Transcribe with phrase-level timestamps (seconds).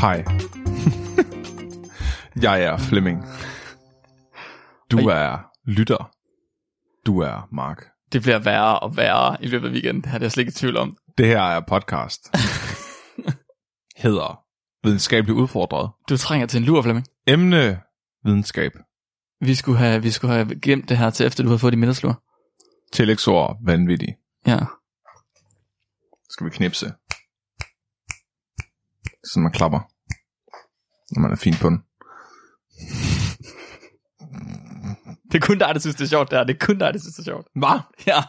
[0.00, 0.24] Hej.
[2.46, 3.24] jeg er Flemming.
[4.90, 6.10] Du er lytter.
[7.06, 7.86] Du er Mark.
[8.12, 10.02] Det bliver værre og værre i løbet af weekenden.
[10.02, 10.96] Det har jeg slet ikke i tvivl om.
[11.18, 12.20] Det her er podcast.
[14.02, 14.44] Hedder
[14.84, 15.90] Videnskabeligt Udfordret.
[16.08, 17.06] Du trænger til en lur, Flemming.
[17.26, 17.80] Emne
[18.24, 18.72] videnskab.
[19.40, 21.80] Vi skulle have, vi skulle have gemt det her til efter, du havde fået din
[21.80, 22.22] middagslur.
[22.92, 24.16] Tillægsord vanvittig.
[24.46, 24.58] Ja.
[26.30, 26.92] Skal vi knipse.
[29.24, 29.80] Sådan man klapper.
[31.14, 31.82] Når man er fin på den.
[35.32, 36.44] Det er kun dig, der synes, det er sjovt der.
[36.44, 37.46] Det er kun dig, der synes, det er sjovt.
[37.54, 37.80] Hvad?
[38.06, 38.22] Ja.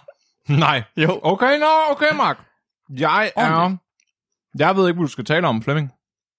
[0.49, 0.83] Nej.
[0.97, 1.19] Jo.
[1.23, 2.45] Okay, nå, okay, Mark.
[2.89, 3.77] Jeg er...
[4.57, 5.91] Jeg ved ikke, hvad du skal tale om, Flemming.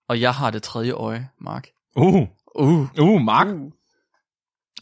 [0.09, 1.69] Og jeg har det tredje øje, Mark.
[1.97, 2.99] Uh, Uh.
[2.99, 3.47] uh, Mark.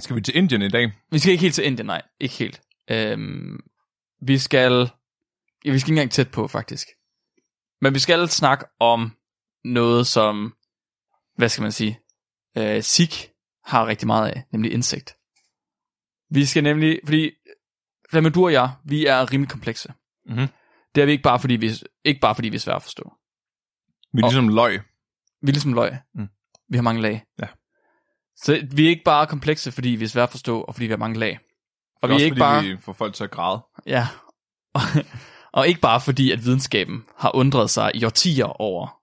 [0.00, 0.92] Skal vi til Indien i dag?
[1.10, 2.02] Vi skal ikke helt til Indien, nej.
[2.20, 2.60] Ikke helt.
[2.90, 3.60] Øhm,
[4.22, 4.90] vi skal...
[5.64, 6.86] Ja, vi skal ikke engang tæt på, faktisk.
[7.80, 9.12] Men vi skal snakke om
[9.64, 10.54] noget, som...
[11.36, 12.00] Hvad skal man sige?
[12.58, 13.30] Øh, Sik
[13.64, 15.16] har rigtig meget af, nemlig insekt.
[16.30, 17.00] Vi skal nemlig...
[17.04, 17.30] Fordi...
[18.10, 19.92] Flemming, du og jeg, vi er rimelig komplekse.
[20.26, 20.46] Mhm.
[20.94, 21.70] Det er vi ikke bare, fordi vi,
[22.04, 23.12] ikke bare fordi vi er svære at forstå.
[24.12, 24.80] Vi er ligesom løg.
[25.42, 25.92] Vi er ligesom løg.
[26.14, 26.28] Mm.
[26.68, 27.24] Vi har mange lag.
[27.42, 27.46] Ja.
[28.36, 30.92] Så vi er ikke bare komplekse, fordi vi er svære at forstå, og fordi vi
[30.92, 31.38] har mange lag.
[32.02, 32.64] Og vi også er ikke fordi bare...
[32.64, 33.62] vi får folk til at græde.
[33.86, 34.08] Ja.
[34.74, 34.80] Og,
[35.58, 38.99] og ikke bare fordi, at videnskaben har undret sig i årtier over,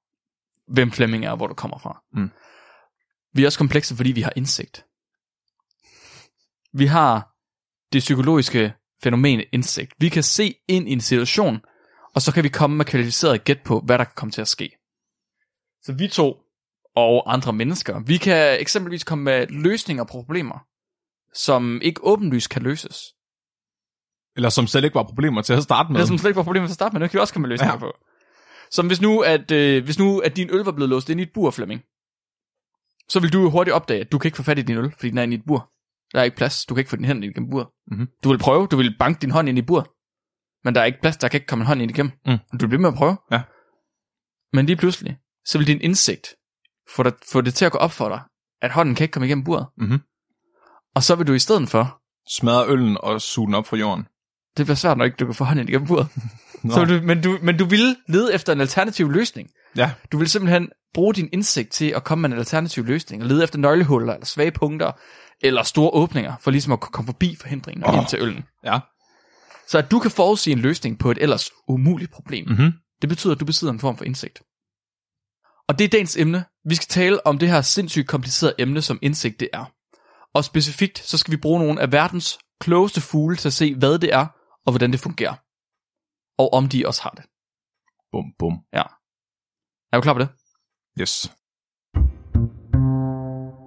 [0.68, 2.04] hvem Flemming er og hvor du kommer fra.
[2.14, 2.30] Mm.
[3.34, 4.86] Vi er også komplekse, fordi vi har indsigt.
[6.74, 7.36] Vi har
[7.94, 8.74] det psykologiske
[9.04, 9.94] fænomen indsigt.
[10.00, 11.60] Vi kan se ind i en situation,
[12.16, 14.48] og så kan vi komme med kvalificeret gæt på, hvad der kan komme til at
[14.48, 14.70] ske.
[15.82, 16.38] Så vi to
[16.96, 20.66] og andre mennesker, vi kan eksempelvis komme med løsninger på problemer,
[21.34, 22.98] som ikke åbenlyst kan løses.
[24.36, 26.00] Eller som selv ikke var problemer til at starte med.
[26.00, 27.34] Det er som slet ikke var problemet til at starte med, det kan vi også
[27.34, 27.80] komme med løsninger ja.
[27.80, 27.92] på.
[28.72, 31.24] Som hvis nu, at, øh, hvis nu, at din øl var blevet låst ind i
[31.24, 31.82] et bur, Flemming,
[33.10, 34.92] så vil du jo hurtigt opdage, at du kan ikke få fat i din øl,
[34.92, 35.72] fordi den er inde i et bur.
[36.14, 37.74] Der er ikke plads, du kan ikke få din hånd ind igennem bur.
[37.88, 38.08] Mhm.
[38.24, 39.94] Du vil prøve, du vil banke din hånd ind i bur,
[40.64, 42.12] men der er ikke plads, der kan ikke komme en hånd ind igennem.
[42.26, 42.38] Mm.
[42.38, 43.18] Du vil blive med at prøve.
[43.32, 43.42] Ja.
[44.54, 46.28] Men lige pludselig, så vil din indsigt
[46.96, 48.22] få, dig, få det til at gå op for dig,
[48.62, 49.68] at hånden kan ikke komme igennem buret.
[49.78, 50.00] Mhm.
[50.96, 54.08] Og så vil du i stedet for, Smadre øllen og suge den op fra jorden.
[54.58, 56.08] det bliver svært, når ikke du kan få hånden ind igennem buret.
[56.64, 56.74] Nå.
[56.74, 59.50] Så du, men, du, men du vil lede efter en alternativ løsning.
[59.76, 59.92] Ja.
[60.12, 63.44] Du vil simpelthen bruge din indsigt til at komme med en alternativ løsning, og lede
[63.44, 64.92] efter nøglehuller, eller svage punkter,
[65.42, 68.00] eller store åbninger, for ligesom at komme forbi forhindringen og Åh.
[68.00, 68.46] ind til øllen.
[68.66, 68.80] Ja.
[69.68, 72.52] Så at du kan forudsige en løsning på et ellers umuligt problem, mm.
[72.52, 72.72] Mm-hmm.
[73.02, 74.42] det betyder, at du besidder en form for indsigt.
[75.68, 76.46] Og det er dagens emne.
[76.66, 79.72] Vi skal tale om det her sindssygt komplicerede emne, som indsigt det er.
[80.34, 84.00] Og specifikt, så skal vi bruge nogle af verdens klogeste fugle til at se, hvad
[84.00, 84.26] det er,
[84.66, 85.34] og hvordan det fungerer.
[86.38, 87.26] Og om de også har det.
[88.12, 88.54] Bum, bum.
[89.92, 90.30] Er du klar på det?
[91.02, 91.32] Yes.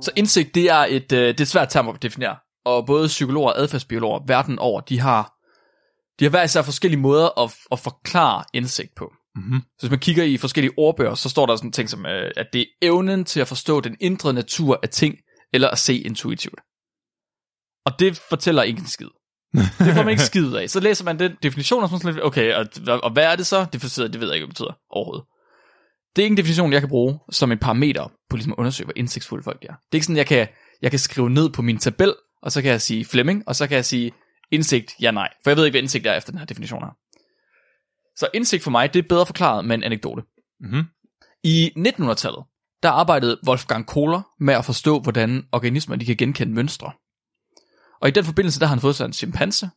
[0.03, 2.37] Så indsigt, det er et, øh, det er et svært term at definere.
[2.65, 5.35] Og både psykologer og adfærdsbiologer verden over, de har,
[6.19, 9.13] de har hver især forskellige måder at, at forklare indsigt på.
[9.35, 9.61] Mm-hmm.
[9.61, 12.47] Så hvis man kigger i forskellige ordbøger, så står der sådan ting som, øh, at
[12.53, 15.15] det er evnen til at forstå den indre natur af ting,
[15.53, 16.61] eller at se intuitivt.
[17.87, 19.09] Og det fortæller ikke en skid.
[19.85, 20.71] Det får man ikke skid af.
[20.71, 22.67] Så læser man den definition, og så lidt, okay, og,
[23.03, 23.67] og hvad er det så?
[23.73, 25.25] Det, forstår, det ved jeg ikke, hvad det betyder overhovedet.
[26.17, 28.85] Det er ikke en definition, jeg kan bruge som et parameter på ligesom at undersøge,
[28.85, 29.67] hvor indsigtsfulde folk er.
[29.67, 30.49] Det er ikke sådan, jeg kan,
[30.83, 33.67] jeg kan skrive ned på min tabel, og så kan jeg sige Flemming, og så
[33.67, 34.13] kan jeg sige
[34.51, 35.29] indsigt, ja nej.
[35.45, 36.97] For jeg ved ikke, hvad indsigt er efter den her definition her.
[38.17, 40.23] Så indsigt for mig, det er bedre forklaret med en anekdote.
[40.61, 40.85] Mm-hmm.
[41.45, 42.45] I 1900-tallet,
[42.83, 46.93] der arbejdede Wolfgang Kohler med at forstå, hvordan organismer de kan genkende mønstre.
[48.01, 49.71] Og i den forbindelse, der har han fået sig en chimpanse.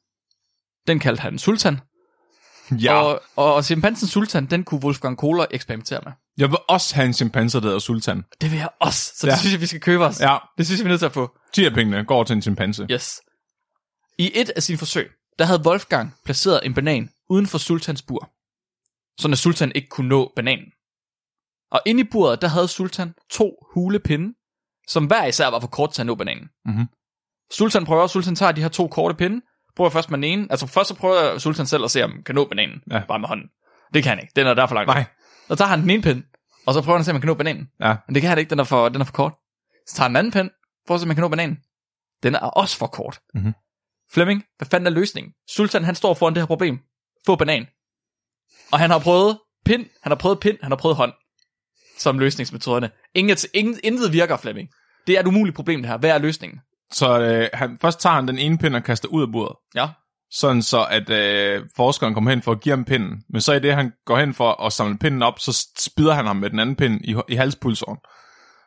[0.87, 1.79] Den kaldte han Sultan.
[2.81, 2.93] Ja.
[2.93, 6.11] Og, og, chimpansen Sultan, den kunne Wolfgang Kohler eksperimentere med.
[6.37, 8.23] Jeg vil også have en chimpanse, der hedder Sultan.
[8.41, 9.37] Det vil jeg også, så det Ja.
[9.37, 10.19] synes jeg, vi skal købe os.
[10.21, 10.37] Ja.
[10.57, 11.37] Det synes jeg, vi er nødt til at få.
[11.53, 12.87] 10 af pengene går til en chimpanse.
[12.91, 13.21] Yes.
[14.17, 18.29] I et af sine forsøg, der havde Wolfgang placeret en banan uden for Sultans bur.
[19.21, 20.65] Sådan at Sultan ikke kunne nå bananen.
[21.71, 24.33] Og inde i buret, der havde Sultan to hulepinde,
[24.87, 26.49] som hver især var for kort til at nå bananen.
[26.65, 26.85] Mhm.
[27.51, 29.41] Sultan prøver, Sultan tager de her to korte pinde,
[29.75, 32.23] prøver først med den ene, altså først så prøver Sultan selv at se, om han
[32.23, 33.01] kan nå bananen, Ja.
[33.07, 33.47] bare med hånden.
[33.93, 34.87] Det kan han ikke, den er der for langt.
[34.87, 35.05] Nej.
[35.47, 36.23] Så tager han den ene pind,
[36.65, 37.69] og så prøver han at se, om man kan nå bananen.
[37.79, 37.95] Ja.
[38.07, 39.33] Men det kan han ikke, den er for, den er for kort.
[39.87, 40.49] Så tager han den anden pind,
[40.87, 41.57] prøver at se, om man kan nå bananen.
[42.23, 43.19] Den er også for kort.
[43.33, 43.53] Mhm.
[44.13, 45.33] Flemming, hvad fanden er løsningen?
[45.49, 46.79] Sultan, han står foran det her problem.
[47.25, 47.67] Få banan.
[48.71, 51.13] Og han har prøvet pind, han har prøvet pind, han har prøvet hånd
[51.97, 52.89] som løsningsmetoderne.
[53.13, 54.69] Ingen, ingen, intet virker, Flemming.
[55.07, 55.97] Det er et umuligt problem, det her.
[55.97, 56.59] Hvad er løsningen?
[56.93, 59.55] Så øh, han, først tager han den ene pind og kaster ud af bordet.
[59.75, 59.87] Ja.
[60.31, 63.23] Sådan så, at øh, forskeren kommer hen for at give ham pinden.
[63.29, 66.25] Men så i det, han går hen for at samle pinden op, så spider han
[66.25, 67.97] ham med den anden pind i, i halspulsåren.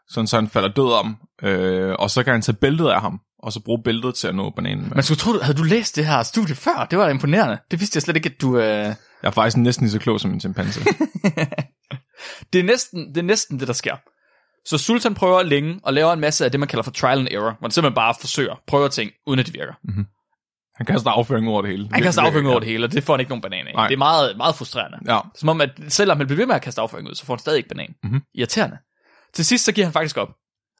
[0.09, 1.17] Sådan så han falder død om.
[1.43, 4.35] Øh, og så kan han tage bæltet af ham, og så bruge bæltet til at
[4.35, 4.95] nå bananen med.
[4.95, 6.87] Man skulle tro, havde du læst det her studie før?
[6.91, 7.59] Det var da imponerende.
[7.71, 8.59] Det vidste jeg slet ikke, at du...
[8.59, 8.65] Øh...
[8.65, 10.81] Jeg er faktisk næsten lige så klog som en chimpanse.
[12.53, 13.97] det, er næsten, det er næsten det, der sker.
[14.67, 17.29] Så Sultan prøver længe og laver en masse af det, man kalder for trial and
[17.31, 19.73] error, hvor han simpelthen bare forsøger, prøver ting, uden at det virker.
[20.77, 21.89] Han kaster afføring over det hele.
[21.93, 23.75] Han kaster afføring over det hele, og det får han ikke nogen banan af.
[23.75, 23.87] Nej.
[23.87, 24.99] Det er meget, meget frustrerende.
[25.07, 25.21] Ja.
[25.35, 27.39] Som om, at selvom han bliver ved med at kaste afføring ud, så får han
[27.39, 27.95] stadig ikke banan.
[28.05, 28.21] Mhm.
[28.35, 28.79] Irriterende.
[29.35, 30.29] Til sidst, så giver han faktisk op.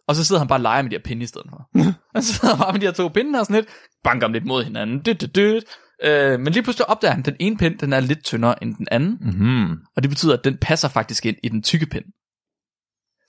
[0.09, 1.69] Og så sidder han bare og leger med de her pinde i stedet for.
[2.15, 3.69] han sidder bare med de her to pinde og sådan lidt,
[4.05, 5.03] banker dem lidt mod hinanden.
[5.07, 5.65] Dyt, dyt, dyt.
[6.03, 8.75] Øh, men lige pludselig opdager han, at den ene pind, den er lidt tyndere end
[8.75, 9.19] den anden.
[9.21, 9.71] Mm-hmm.
[9.97, 12.05] Og det betyder, at den passer faktisk ind i den tykke pind.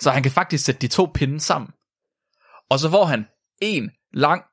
[0.01, 1.69] Så han kan faktisk sætte de to pinde sammen.
[2.69, 3.25] Og så får han
[3.61, 4.43] en lang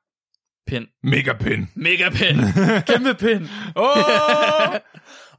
[0.67, 0.87] pind.
[1.03, 1.67] Megapin.
[1.75, 2.39] Megapind.
[2.87, 3.49] Kæmpe pind.
[3.75, 4.79] Oh!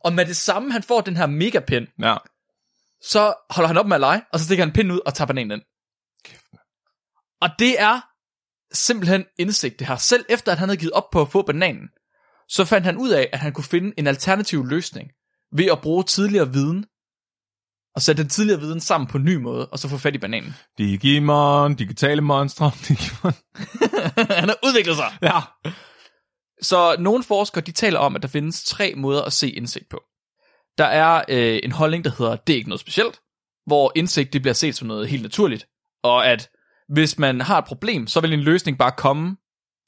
[0.04, 2.16] og med det samme, han får den her megapind, ja.
[3.02, 5.26] så holder han op med at lege, og så stikker han pinden ud og tager
[5.26, 5.62] bananen ind.
[7.40, 8.00] Og det er
[8.72, 9.96] simpelthen indsigt det her.
[9.96, 11.88] Selv efter at han havde givet op på at få bananen,
[12.48, 15.10] så fandt han ud af, at han kunne finde en alternativ løsning
[15.52, 16.84] ved at bruge tidligere viden,
[17.96, 20.18] og sætte den tidligere viden sammen på en ny måde, og så få fat i
[20.18, 20.54] bananen.
[20.78, 23.32] Digimon, digitale monstre, Digimon.
[24.40, 25.16] han har udviklet sig.
[25.22, 25.40] Ja.
[26.62, 30.00] Så nogle forskere, de taler om, at der findes tre måder at se indsigt på.
[30.78, 33.20] Der er øh, en holdning, der hedder, det er ikke noget specielt,
[33.66, 35.66] hvor indsigt det bliver set som noget helt naturligt,
[36.02, 36.50] og at
[36.88, 39.36] hvis man har et problem, så vil en løsning bare komme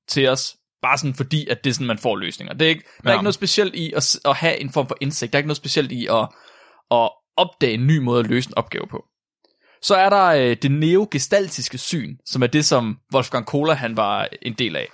[0.09, 2.55] til os, bare sådan fordi, at det er sådan, man får løsninger.
[2.55, 3.17] Det er ikke, der er Ja.
[3.17, 5.33] ikke noget specielt i at, at have en form for indsigt.
[5.33, 6.29] Der er ikke noget specielt i at,
[6.91, 9.05] at opdage en ny måde at løse en opgave på.
[9.83, 14.29] Så er der øh, det neogestaltiske syn, som er det, som Wolfgang Kohler han var
[14.43, 14.89] en del af.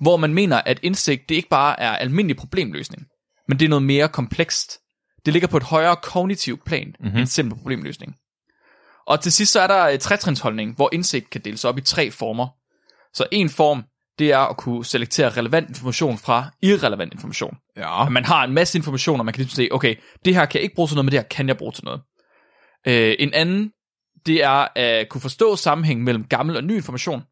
[0.00, 3.06] Hvor man mener, at indsigt det ikke bare er almindelig problemløsning,
[3.48, 4.78] men det er noget mere komplekst.
[5.26, 7.18] Det ligger på et højere kognitivt plan mm-hmm.
[7.18, 8.16] end simpel problemløsning.
[9.06, 12.10] Og til sidst så er der et trætrinsholdning, hvor indsigt kan deles op i tre
[12.10, 12.48] former.
[13.12, 13.84] Så en form,
[14.18, 17.56] det er at kunne selektere relevant information fra irrelevant information.
[17.76, 18.06] Ja.
[18.06, 19.94] At man har en masse information, og man kan ligesom se, okay,
[20.24, 21.84] det her kan jeg ikke bruge til noget, men det her kan jeg bruge til
[21.84, 22.00] noget.
[22.86, 23.70] Øh, en anden,
[24.26, 27.22] det er at kunne forstå sammenhængen mellem gammel og ny information.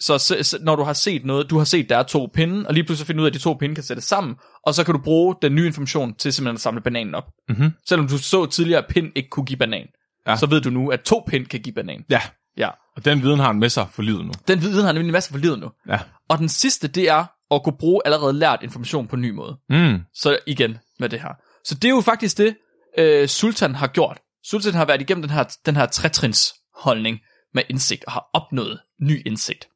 [0.00, 2.74] Så, så, når du har set noget, du har set, der er to pinde, og
[2.74, 4.36] lige pludselig finder du ud af, at de to pinde kan sættes sammen,
[4.66, 7.24] og så kan du bruge den nye information til simpelthen at samle bananen op.
[7.48, 7.70] Mhm.
[7.88, 9.86] Selvom du så tidligere, at pind ikke kunne give banan,
[10.26, 10.36] ja.
[10.36, 12.04] så ved du nu, at to pind kan give banan.
[12.10, 12.20] Ja.
[12.56, 12.70] Ja.
[12.96, 14.32] Og den viden har han med sig for livet nu.
[14.48, 15.70] Den viden har nemlig en masse for livet nu.
[15.88, 16.00] Ja.
[16.28, 19.58] Og den sidste, det er at kunne bruge allerede lært information på en ny måde.
[19.68, 20.00] Mm.
[20.14, 21.34] Så igen med det her.
[21.64, 22.56] Så det er jo faktisk det,
[22.98, 24.18] øh, Sultan har gjort.
[24.44, 27.18] Sultan har været igennem den her, den her trætrins holdning
[27.54, 29.68] med indsigt, og har opnået ny indsigt.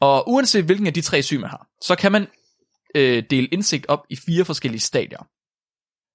[0.00, 2.26] Og uanset hvilken af de tre syn man har, så kan man
[2.94, 5.26] øh, dele indsigt op i fire forskellige stadier.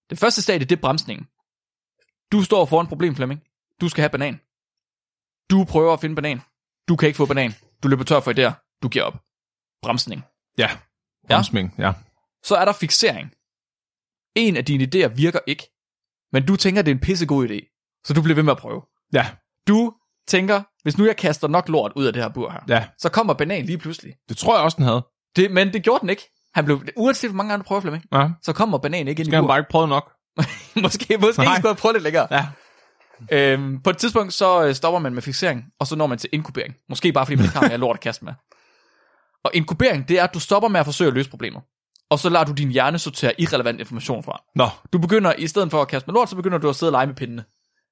[0.10, 1.25] Det første stadie, det er bremsningen.
[2.31, 3.42] Du står foran et problem, Flemming.
[3.81, 4.39] Du skal have banan.
[5.52, 6.42] Du prøver at finde banan.
[6.88, 7.54] Du kan ikke få banan.
[7.84, 8.80] Du løber tør for idéer.
[8.84, 9.14] Du giver op.
[9.84, 10.24] Bremsning.
[10.58, 10.70] Ja.
[11.28, 11.94] Bremsning, ja.
[12.44, 13.32] Så er der fixering.
[14.36, 15.64] En af dine idéer virker ikke,
[16.32, 18.82] men du tænker, det er en pissegod idé, så du bliver ved med at prøve.
[19.14, 19.28] Ja.
[19.68, 19.94] Du
[20.28, 22.88] tænker, hvis nu jeg kaster nok lort ud af det her bur her, Ja.
[22.98, 24.16] så kommer banan lige pludselig.
[24.30, 25.06] Det tror jeg også, den havde.
[25.36, 26.32] Det, men det gjorde den ikke.
[26.54, 28.30] Han blev, uanset hvor mange gange du prøver, Flemming, Ja.
[28.42, 29.48] så kommer banan ikke ind Skal i han bur.
[29.48, 30.12] bare ikke prøve nok?
[30.84, 31.56] måske måske Nej.
[31.56, 32.28] skulle jeg prøve lidt længere.
[32.32, 32.48] Ja.
[33.31, 36.29] Øhm, på et tidspunkt, så øh, stopper man med fixering, og så når man til
[36.34, 36.74] inkubering.
[36.89, 38.34] Måske bare fordi man ikke har mere lort at kaste med.
[39.43, 41.60] Og inkubering, det er, at du stopper med at forsøge at løse problemer.
[42.10, 44.41] Og så lader du din hjerne sortere irrelevant information fra.
[44.55, 46.89] Nå, Du begynder, i stedet for at kaste med lort, så begynder du at sidde
[46.89, 47.43] og lege med pindene.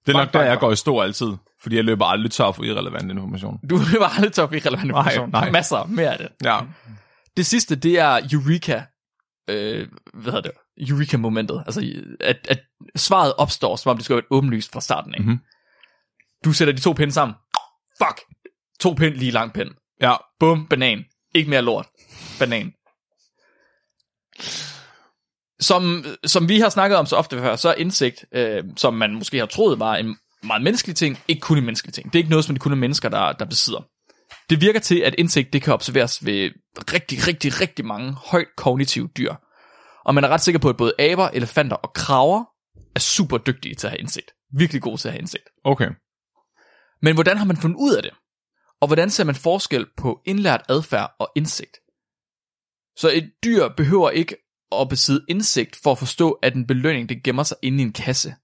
[0.06, 1.34] det er nok der, jeg går i stå altid.
[1.62, 3.60] Fordi jeg løber aldrig tør for irrelevant information.
[3.70, 5.30] Du bare aldrig tage op irrelevant Nej, information.
[5.32, 5.52] nej.
[5.52, 6.28] Masser mere af det.
[6.44, 6.60] Ja.
[7.38, 8.82] Det sidste, det er Eureka.
[9.50, 10.52] Øh, hvad hedder det?
[10.78, 11.64] Eureka-momentet.
[11.66, 12.60] Altså, at, at
[12.96, 15.22] svaret opstår, som om det skal være åbenlyst fra starten af.
[15.22, 15.40] Mhm.
[16.46, 17.36] Du sætter de to pinde sammen.
[18.04, 18.22] Fuck!
[18.80, 19.70] To pinde, lige lang pind.
[20.02, 20.16] Ja.
[20.40, 21.06] Bum, banan.
[21.36, 21.88] Ikke mere lort.
[22.40, 22.74] Banan.
[25.60, 29.16] Som, som vi har snakket om så ofte før, så er indsigt, øh, som man
[29.16, 32.14] måske har troet var en meget menneskelig ting, ikke kun en menneskelig ting.
[32.14, 33.80] Det er ikke noget, som det kun er mennesker, der, der besidder.
[34.50, 36.52] Det virker til, at indsigt det kan observeres ved
[36.94, 39.34] rigtig, rigtig, rigtig mange højt kognitive dyr.
[40.06, 42.44] Og man er ret sikker på, at både aber, elefanter og kraver
[42.96, 44.32] er super dygtige til at have indsigt.
[44.58, 45.44] Virkelig gode til at have indsigt.
[45.64, 45.90] Okay.
[47.02, 48.12] Men hvordan har man fundet ud af det?
[48.82, 51.78] Og hvordan ser man forskel på indlært adfærd og indsigt?
[52.98, 54.36] Så et dyr behøver ikke
[54.72, 57.94] at besidde indsigt for at forstå, at en belønning det gemmer sig inde i en
[57.94, 58.36] kasse.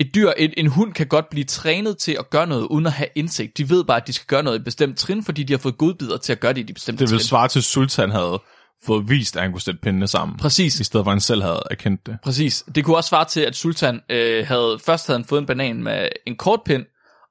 [0.00, 2.92] Et dyr, en, en hund kan godt blive trænet til at gøre noget uden at
[2.92, 3.58] have indsigt.
[3.58, 5.58] De ved bare, at de skal gøre noget i et bestemt trin, fordi de har
[5.58, 7.26] fået godbidder til at gøre det i de bestemte Det vil trin.
[7.26, 8.42] svare til, at Sultan havde
[8.86, 10.38] fået vist, at han kunne sætte pindene sammen.
[10.38, 10.80] Præcis.
[10.80, 12.18] I stedet for, at han selv havde erkendt det.
[12.22, 12.64] Præcis.
[12.74, 15.82] Det kunne også svare til, at Sultan øh, havde først havde han fået en banan
[15.82, 16.86] med en kort pind,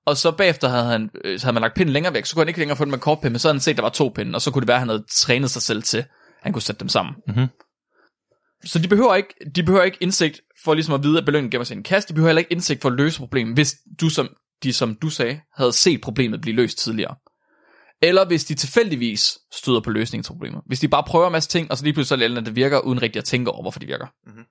[0.06, 2.41] og så bagefter havde, han, øh, så havde man lagt pinden længere væk, så kunne
[2.41, 3.84] han ikke længere få den med kort pind, men så havde han set, at der
[3.84, 5.98] var to pinde, og så kunne det være, at han havde trænet sig selv til,
[5.98, 6.08] at
[6.41, 7.15] han kunne sætte dem sammen.
[7.27, 7.48] Mhm.
[8.65, 11.63] Så de behøver, ikke, de behøver ikke indsigt for ligesom at vide, at belønningen gemmer
[11.63, 12.10] sig i en kasse.
[12.10, 14.29] De behøver heller ikke indsigt for at løse problemet, hvis du, som,
[14.63, 17.15] de, som du sagde, havde set problemet blive løst tidligere.
[18.01, 20.62] Eller hvis de tilfældigvis støder på løsningen til problemet.
[20.65, 22.46] Hvis de bare prøver en masse ting, og så lige pludselig så er det, at
[22.46, 24.08] det virker, uden rigtig at tænke over, hvorfor det virker.
[24.25, 24.46] Mhm.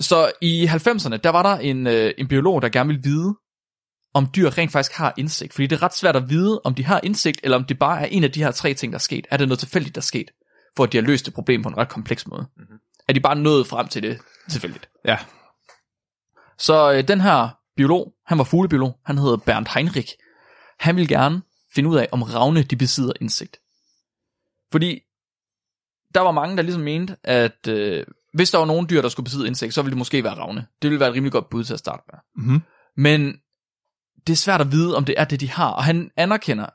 [0.00, 3.34] Så i 90'erne, der var der en, øh, en biolog, der gerne ville vide,
[4.14, 5.52] om dyr rent faktisk har indsigt.
[5.52, 8.00] Fordi det er ret svært at vide, om de har indsigt, eller om det bare
[8.00, 9.26] er en af de her tre ting, der er sket.
[9.30, 10.30] Er det noget tilfældigt, der er sket,
[10.76, 12.46] for at de har løst et problem på en ret kompleks måde?
[12.56, 12.78] Mm-hmm.
[13.08, 14.18] Er de bare nået frem til det
[14.50, 14.88] tilfældigt?
[15.04, 15.18] Ja.
[16.58, 20.14] Så øh, den her biolog, han var fuglebiolog, han hedder Bernd Heinrich.
[20.78, 21.42] Han ville gerne
[21.76, 23.56] finde ud af, om ravne de besidder indsigt.
[24.72, 25.00] Fordi
[26.14, 29.24] der var mange, der ligesom mente, at øh, hvis der var nogen dyr, der skulle
[29.24, 30.66] besidde indsigt, så ville det måske være ravne.
[30.82, 32.44] Det ville være et rimelig godt bud til at starte med.
[32.44, 32.62] Mhm.
[32.96, 33.32] Men
[34.26, 35.70] det er svært at vide, om det er det, de har.
[35.70, 36.66] Og han anerkender,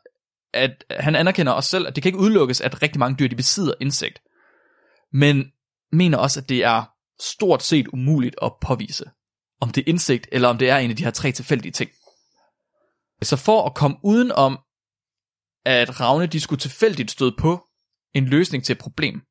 [0.54, 3.36] at han anerkender også selv, at det kan ikke udelukkes, at rigtig mange dyr, de
[3.36, 4.22] besidder insekt.
[5.14, 5.52] Men
[5.92, 6.84] mener også, at det er
[7.22, 9.06] stort set umuligt at påvise,
[9.62, 11.92] om det er indsigt, eller om det er en af de her tre tilfældige ting.
[13.22, 14.60] Så for at komme uden om,
[15.66, 17.64] at ravne de skulle tilfældigt støde på
[18.14, 19.22] en løsning til et problem,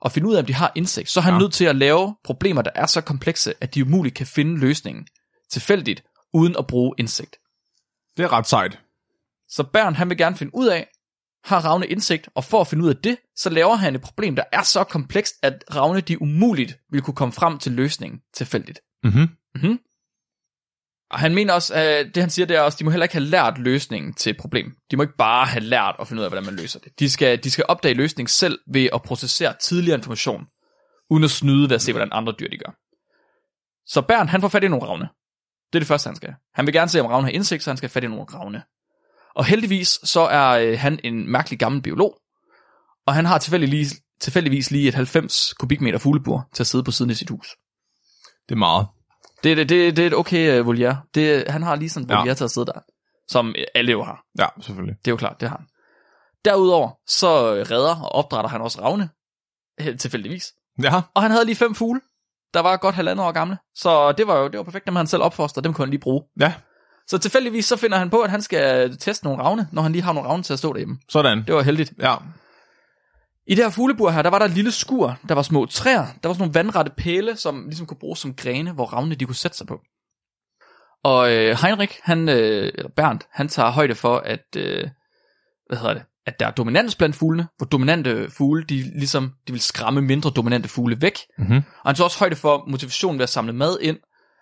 [0.00, 1.38] og finde ud af, om de har indsigt, så er han Ja.
[1.38, 5.06] nødt til at lave problemer, der er så komplekse, at de umuligt kan finde løsningen
[5.50, 7.36] tilfældigt, uden at bruge indsigt.
[8.16, 8.78] Det er ret sejt.
[9.48, 10.88] Så Bern, han vil gerne finde ud af,
[11.44, 14.36] har Ravne indsigt, og for at finde ud af det, så laver han et problem,
[14.36, 18.80] der er så komplekst, at Ravne de umuligt vil kunne komme frem til løsningen tilfældigt.
[19.04, 19.28] Mhm.
[19.54, 19.78] Mm-hmm.
[21.10, 23.04] Og han mener også, at det han siger, det er også, at de må heller
[23.04, 24.72] ikke have lært løsningen til et problem.
[24.90, 26.92] De må ikke bare have lært at finde ud af, hvordan man løser det.
[26.98, 30.46] De skal, de skal opdage løsningen selv ved at processere tidligere information,
[31.10, 32.72] uden at snyde ved at se, hvordan andre dyr de gør.
[33.86, 35.08] Så Bern, han får fat i nogle ravne.
[35.72, 36.34] Det er det første, han skal.
[36.54, 38.24] Han vil gerne se, om ravne har indsigt, så han skal have fat i nogle
[38.24, 38.62] ravne.
[39.34, 42.20] Og heldigvis, så er øh, han en mærkelig gammel biolog,
[43.06, 47.10] og han har tilfældigvis, tilfældigvis lige et 90 kubikmeter fuglebur til at sidde på siden
[47.10, 47.56] af sit hus.
[48.48, 48.86] Det er meget.
[49.44, 51.00] Det, det, det, det er et okay uh, voliere.
[51.14, 52.18] Det, han har lige sådan en Ja.
[52.18, 52.80] voliere til at sidde der,
[53.28, 54.22] som øh, alle jo har.
[54.38, 54.96] Ja, selvfølgelig.
[55.04, 55.66] Det er jo klart, det har han.
[56.44, 59.08] Derudover, så øh, redder og opdrætter han også ravne,
[59.98, 60.52] tilfældigvis.
[60.82, 62.00] Ja, Og han havde lige fem fugle,
[62.54, 63.58] der var godt halvandet år gamle.
[63.74, 66.00] Så det var jo det var perfekt, dem han selv opfoster, dem kunne han lige
[66.00, 66.22] bruge.
[66.40, 66.52] ja.
[67.06, 70.02] Så tilfældigvis så finder han på, at han skal teste nogle ravne, når han lige
[70.02, 70.98] har nogle ravne til at stå derhjemme.
[71.08, 71.44] Sådan.
[71.46, 71.92] Det var heldigt.
[72.02, 72.14] Ja.
[73.50, 76.06] I det her fuglebur her, der var der et lille skur, der var små træer,
[76.22, 79.24] der var sådan nogle vandrette pæle, som ligesom kunne bruges som grene, hvor ravne de
[79.24, 79.80] kunne sætte sig på.
[81.04, 84.88] Og øh, Heinrich, han, øh, eller Bernd, han tager højde for, at, øh,
[85.66, 89.52] hvad hedder det, at der er dominans blandt fuglene, hvor dominante fugle, de ligesom, de
[89.52, 91.18] vil skræmme mindre dominante fugle væk.
[91.38, 91.56] Mhm.
[91.56, 93.96] Og han tog også højde for motivationen ved at samle mad ind,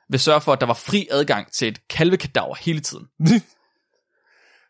[0.09, 3.07] ved at sørge for, at der var fri adgang til et kalvekadaver hele tiden.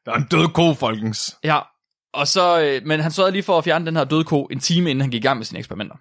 [0.04, 1.36] Der er en død ko, folkens.
[1.44, 1.60] Ja,
[2.12, 4.60] og så, øh, men han sørgede lige for at fjerne den her døde ko en
[4.60, 5.96] time, inden han gik i gang med sine eksperimenter.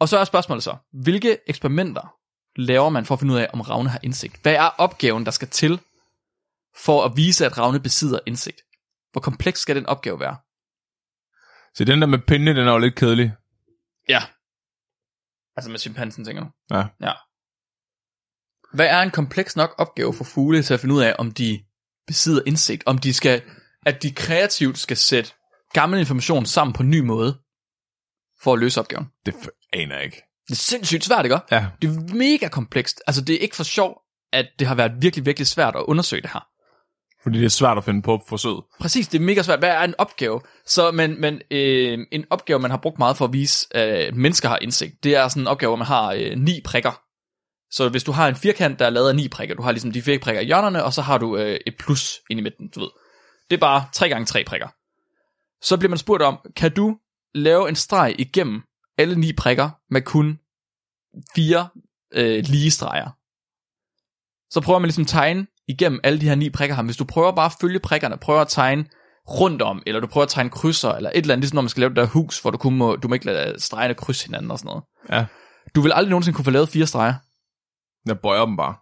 [0.00, 2.14] Og så er spørgsmålet så, hvilke eksperimenter
[2.56, 4.42] laver man for at finde ud af, om ravne har indsigt?
[4.42, 5.80] Hvad er opgaven, der skal til
[6.76, 8.60] for at vise, at ravne besidder indsigt?
[9.12, 10.36] Hvor kompleks skal den opgave være?
[11.74, 13.32] Så den der med pinde, den er jo lidt kedelig.
[14.08, 14.22] Ja.
[15.56, 16.50] Altså med chimpansen, tænker du?
[16.70, 16.86] Ja.
[17.00, 17.12] Ja.
[18.72, 21.64] Hvad er en kompleks nok opgave for fugle til at finde ud af, om de
[22.06, 22.82] besidder indsigt?
[22.86, 23.42] Om de skal,
[23.86, 25.30] at de kreativt skal sætte
[25.72, 27.38] gammel information sammen på en ny måde,
[28.42, 29.06] for at løse opgaven?
[29.26, 29.34] Det
[29.72, 30.22] aner jeg ikke.
[30.48, 31.38] Det er sindssygt svært, ikke?
[31.50, 31.66] Ja.
[31.82, 33.02] Det er mega komplekst.
[33.06, 34.00] Altså, det er ikke for sjov,
[34.32, 36.46] at det har været virkelig, virkelig svært at undersøge det her.
[37.22, 38.64] Fordi det er svært at finde på forsøget.
[38.80, 39.58] Præcis, det er mega svært.
[39.58, 40.40] Hvad er en opgave?
[40.66, 44.14] Så, men, men øh, en opgave, man har brugt meget for at vise, øh, at
[44.14, 47.02] mennesker har indsigt, det er sådan en opgave, hvor man har øh, ni prikker.
[47.70, 49.92] Så hvis du har en firkant, der er lavet af ni prikker, du har ligesom
[49.92, 52.68] de fire prikker i hjørnerne, og så har du øh, et plus ind i midten,
[52.74, 52.88] du ved.
[53.50, 54.68] Det er bare 3 gange 3 prikker.
[55.62, 56.98] Så bliver man spurgt om, kan du
[57.34, 58.62] lave en streg igennem
[58.98, 60.38] alle ni prikker med kun
[61.34, 61.68] fire
[62.12, 63.10] øh, lige streger?
[64.50, 66.82] Så prøver man ligesom at tegne igennem alle de her ni prikker her.
[66.82, 68.84] Hvis du prøver bare at følge prikkerne, prøver at tegne
[69.28, 71.68] rundt om, eller du prøver at tegne krydser, eller et eller andet, ligesom når man
[71.68, 74.26] skal lave det der hus, hvor du kun må, du må ikke lade stregerne krydse
[74.26, 74.84] hinanden og sådan noget.
[75.10, 75.26] Ja.
[75.74, 77.14] Du vil aldrig nogensinde kunne få lavet fire streger.
[78.06, 78.74] Jeg bøjer dem bare.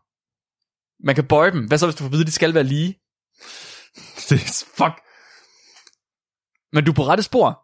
[1.04, 1.66] Man kan bøje dem.
[1.66, 3.00] Hvad så, hvis du får at vide, at de skal være lige?
[4.28, 5.00] Det er fuck.
[6.72, 7.60] Men du er på rette spor.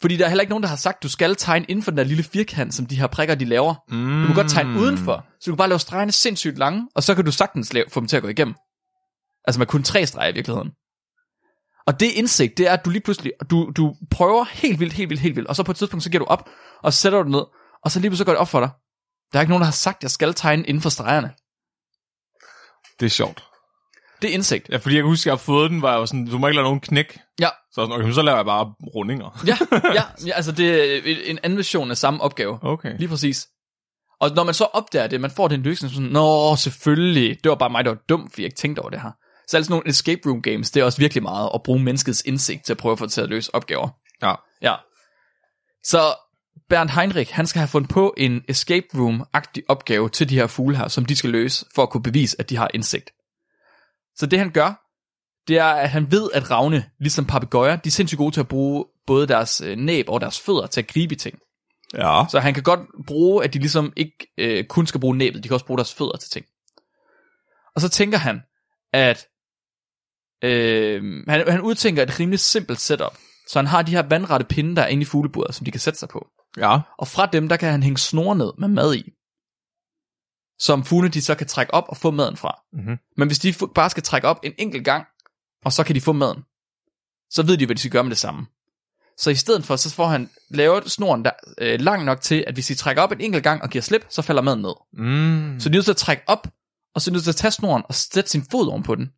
[0.00, 1.90] Fordi der er heller ikke nogen, der har sagt, at du skal tegne inden for
[1.90, 3.74] den der lille firkant, som de her prikker, de laver.
[3.88, 4.22] Mm.
[4.22, 7.14] Du må godt tegne udenfor, så du kan bare lave stregerne sindssygt lange, og så
[7.14, 8.54] kan du sagtens lave, få dem til at gå igennem.
[9.44, 10.70] Altså med kun tre streger i virkeligheden.
[11.86, 15.10] Og det indsigt, det er, at du lige pludselig, du, du prøver helt vildt, helt
[15.10, 16.48] vildt, helt vildt, og så på et tidspunkt, så giver du op,
[16.82, 17.44] og sætter du ned,
[17.84, 18.70] og så lige pludselig går det op for dig.
[19.32, 21.34] Der er ikke nogen, der har sagt, at jeg skal tegne inden for stregerne.
[23.00, 23.49] Det er sjovt.
[24.22, 24.68] Det er indsigt.
[24.68, 26.46] Ja, fordi jeg kan huske, at jeg har fået den, var jo sådan, du må
[26.46, 27.18] ikke lade nogen knæk.
[27.40, 27.48] Ja.
[27.48, 29.42] Så, sådan, okay, så laver jeg bare rundinger.
[29.46, 29.56] Ja,
[29.98, 32.58] ja, ja, altså det er en anden version af samme opgave.
[32.62, 32.98] Okay.
[32.98, 33.48] Lige præcis.
[34.20, 37.56] Og når man så opdager det, man får den løsning, sådan, nå, selvfølgelig, det var
[37.56, 39.10] bare mig, der var dum, fordi jeg ikke tænkte over det her.
[39.48, 42.64] Så altså nogle escape room games, det er også virkelig meget at bruge menneskets indsigt
[42.64, 43.88] til at prøve at få til at løse opgaver.
[44.22, 44.34] Ja.
[44.62, 44.74] Ja.
[45.84, 46.14] Så
[46.68, 50.76] Bernd Heinrich, han skal have fundet på en escape room-agtig opgave til de her fugle
[50.76, 53.10] her, som de skal løse, for at kunne bevise, at de har indsigt.
[54.20, 54.86] Så det han gør,
[55.48, 58.48] det er, at han ved, at ravne, ligesom papegøjer, de er sindssygt gode til at
[58.48, 61.38] bruge både deres øh, næb og deres fødder til at gribe ting.
[61.94, 62.24] Ja.
[62.30, 65.48] Så han kan godt bruge, at de ligesom ikke øh, kun skal bruge næbet, de
[65.48, 66.46] kan også bruge deres fødder til ting.
[67.74, 68.40] Og så tænker han,
[68.92, 69.26] at
[70.44, 73.16] øh, han, han udtænker et rimelig simpelt setup.
[73.48, 75.80] Så han har de her vandrette pinde, der er inde i fugleburet, som de kan
[75.80, 76.26] sætte sig på.
[76.58, 76.78] Ja.
[76.98, 79.12] Og fra dem, der kan han hænge snore ned med mad i.
[80.60, 82.60] Som fuglene de så kan trække op og få maden fra.
[82.72, 82.98] Mhm.
[83.16, 85.06] Men hvis de bare skal trække op en enkelt gang,
[85.64, 86.44] og så kan de få maden,
[87.30, 88.46] så ved de, hvad de skal gøre med det samme.
[89.18, 92.54] Så i stedet for, så får han lavet snoren der, øh, lang nok til, at
[92.54, 94.74] hvis de trækker op en enkelt gang og giver slip, så falder maden ned.
[94.92, 95.60] Mm.
[95.60, 96.48] Så de er nødt til at trække op,
[96.94, 98.94] og så er de nødt til at tage snoren og sætte sin fod oven på
[98.94, 99.10] den.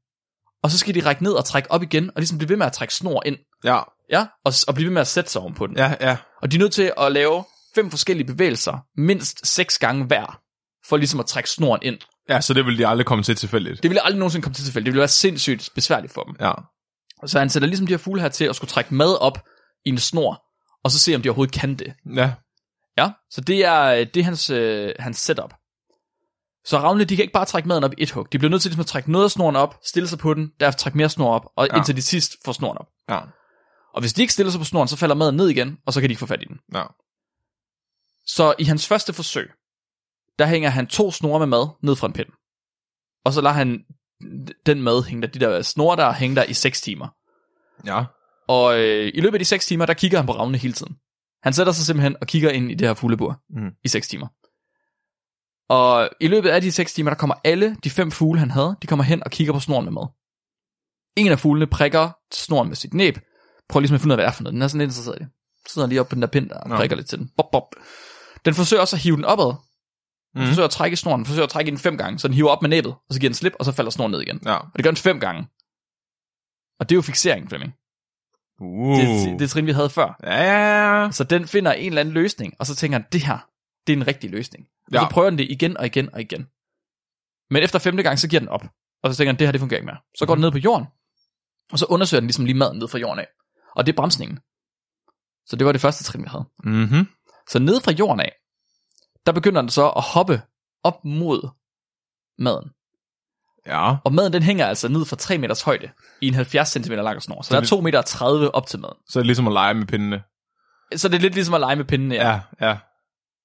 [0.62, 2.66] Og så skal de række ned og trække op igen, og ligesom blive ved med
[2.66, 3.36] at trække snor ind.
[3.64, 3.80] Ja.
[4.10, 5.76] Ja, og, og blive ved med at sætte sig oven på den.
[5.76, 6.16] Ja, ja.
[6.42, 7.44] Og de er nødt til at lave
[7.74, 10.41] fem forskellige bevægelser, mindst seks gange hver,
[10.88, 11.98] for ligesom at trække snoren ind.
[12.28, 13.82] Ja, så det vil de aldrig komme til tilfældigt.
[13.82, 14.84] Det ville aldrig nogensinde komme til tilfælde.
[14.84, 16.36] Det ville være sindssygt besværligt for dem.
[16.40, 16.52] Ja.
[17.26, 19.38] Så han sætter ligesom de her fugle her til at skulle trække mad op
[19.84, 20.42] i en snor,
[20.84, 21.94] og så se om de overhovedet kan det.
[22.14, 22.32] Ja.
[22.98, 25.54] Ja, så det er, det er hans, øh, hans setup.
[26.64, 28.32] Så ravnene, de kan ikke bare trække maden op i et hug.
[28.32, 30.50] De bliver nødt til ligesom at trække noget af snoren op, stille sig på den,
[30.60, 31.76] derefter trække mere snor op, og ja.
[31.76, 32.86] indtil de sidst får snoren op.
[33.08, 33.20] Ja.
[33.94, 36.00] Og hvis de ikke stiller sig på snoren, så falder maden ned igen, og så
[36.00, 36.56] kan de ikke få fat i den.
[36.74, 36.84] Ja.
[38.26, 39.50] Så i hans første forsøg,
[40.38, 42.28] der hænger han to snore med mad ned fra en pind.
[43.24, 43.80] Og så lader han
[44.66, 47.08] den mad hænge der, de der snore der, hænge der i 6 timer.
[47.86, 48.04] Ja.
[48.48, 50.96] Og øh, i løbet af de 6 timer, der kigger han på ravnene hele tiden.
[51.42, 53.70] Han sætter sig simpelthen og kigger ind i det her fuglebur Mm.
[53.84, 54.26] i 6 timer.
[55.68, 58.76] Og i løbet af de 6 timer, der kommer alle de fem fugle, han havde,
[58.82, 60.06] de kommer hen og kigger på snoren med mad.
[61.16, 63.18] En af fuglene prikker snoren med sit næb,
[63.68, 64.54] prøver ligesom at finde ud af, hvad det er for noget.
[64.54, 65.28] Den er sådan lidt interesseret i det.
[65.66, 67.30] Så sidder han lige op på den der pind der og prikker lidt til den.
[67.36, 67.74] Bop, bop.
[68.44, 69.54] Den forsøger også at hive den opad.
[70.34, 70.46] Den Mm.
[70.46, 72.62] forsøger at trække snoren, den forsøger at trække den fem gange, så den hiver op
[72.62, 74.40] med næbet, og så giver den slip, og så falder snoren ned igen.
[74.44, 74.54] Ja.
[74.54, 75.48] Og det gør den fem gange.
[76.80, 77.72] Og det er jo fixering, Flemming.
[78.60, 78.96] Uh.
[79.00, 80.18] Det, det trin, vi havde før.
[80.22, 81.10] Ja, ja, ja.
[81.10, 83.38] Så den finder en eller anden løsning, og så tænker han, det her,
[83.86, 84.66] det er en rigtig løsning.
[84.86, 85.00] Og Ja.
[85.00, 86.46] så prøver den det igen og igen og igen.
[87.50, 88.64] Men efter femte gang, så giver den op.
[89.02, 89.98] Og så tænker han, det her, det fungerer ikke mere.
[90.18, 90.86] Så går den ned på jorden,
[91.72, 93.26] og så undersøger den ligesom lige maden ned fra jorden af.
[93.76, 94.38] Og det er bremsningen.
[95.46, 96.44] Så det var det første trin, vi havde.
[96.64, 97.06] Mhm.
[97.48, 98.32] Så ned fra jorden af,
[99.26, 100.42] der begynder den så at hoppe
[100.84, 101.48] op mod
[102.38, 102.70] maden.
[103.66, 103.96] Ja.
[104.04, 107.22] Og maden, den hænger altså ned fra 3 meters højde i en 70 cm lang
[107.22, 107.42] snor.
[107.42, 108.94] Så, Så der er det- 2 meter 30 op til maden.
[109.08, 110.22] Så er det ligesom at lege med pindene.
[110.96, 112.12] Så det er lidt ligesom at lege med pinden.
[112.12, 112.28] Ja.
[112.60, 112.76] Ja, ja.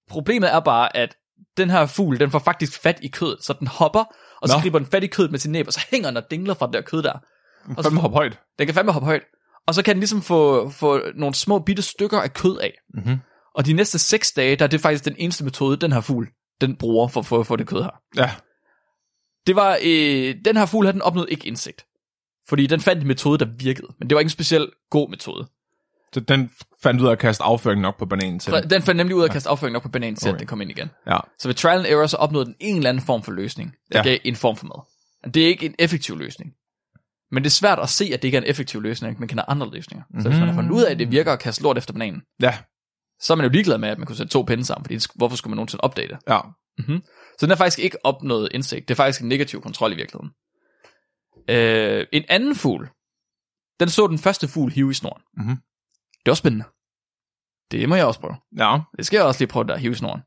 [0.09, 1.15] Problemet er bare, at
[1.57, 4.03] den her fugl, den får faktisk fat i kødet, så den hopper,
[4.41, 4.61] og så Nå.
[4.61, 6.65] griber den fat i kødet med sin næb, og så hænger den og dingler fra
[6.65, 7.13] det der kød der.
[7.13, 8.39] Og så, Fandme hop højt.
[8.59, 9.21] den kan fandme hoppe højt.
[9.67, 12.73] Og så kan den ligesom få, få nogle små bitte stykker af kød af.
[12.93, 13.17] Mhm.
[13.57, 16.27] Og de næste 6 dage, der er det faktisk den eneste metode, den her fugl,
[16.61, 18.01] den bruger for at få, det kød her.
[18.17, 18.31] Ja.
[19.47, 21.85] Det var, øh, den her fugl her, den opnåede ikke indsigt.
[22.49, 23.87] Fordi den fandt en metode, der virkede.
[23.99, 25.47] Men det var ikke en speciel god metode.
[26.13, 26.51] Så den
[26.83, 28.53] fandt ud af at kaste afføring nok på bananen til.
[28.53, 28.81] den.
[28.81, 30.33] Fandt nemlig ud af at kaste afføring op på bananen, til Okay.
[30.35, 30.89] at den kom ind igen.
[31.07, 31.17] Ja.
[31.39, 33.99] Så ved trial and error, så opnåede den en eller anden form for løsning, der
[33.99, 34.03] Ja.
[34.03, 34.81] gav en form for mad.
[35.23, 36.51] Men Det er ikke en effektiv løsning.
[37.31, 39.37] Men det er svært at se, at det ikke er en effektiv løsning, man kan
[39.37, 40.03] have andre løsninger.
[40.09, 40.21] Mm-hmm.
[40.23, 42.21] Så hvis man har fundet ud af, at det virker at kaste lort efter bananen,
[42.41, 42.57] Ja.
[43.19, 45.07] Så er man jo ligeglad med, at man kunne sætte to pinde sammen, fordi det
[45.15, 46.17] hvorfor skulle man nogensinde opdage det?
[46.27, 46.39] Ja.
[46.77, 47.01] Mm-hmm.
[47.05, 48.87] Så den har faktisk ikke opnået indsigt.
[48.87, 50.31] Det er faktisk en negativ kontrol i virkeligheden.
[51.49, 52.89] Øh, en anden fugl,
[53.79, 55.21] den så den første fugl hive i snoren.
[55.37, 55.55] Mhm.
[56.25, 56.65] Det var spændende.
[57.71, 58.35] Det må jeg også prøve.
[58.57, 58.79] Ja.
[58.97, 60.21] Det skal jeg også lige prøve der at hive i snoren.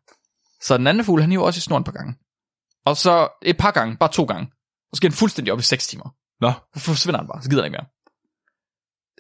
[0.63, 2.15] Så den anden fugl, han hiver også i snoren på gange.
[2.87, 4.47] Og så et par gange, bare to gange.
[4.91, 6.15] Og så skal den fuldstændig op i 6 timer.
[6.41, 6.53] Nå.
[6.77, 7.87] Så forsvinder han bare, så gider han ikke mere.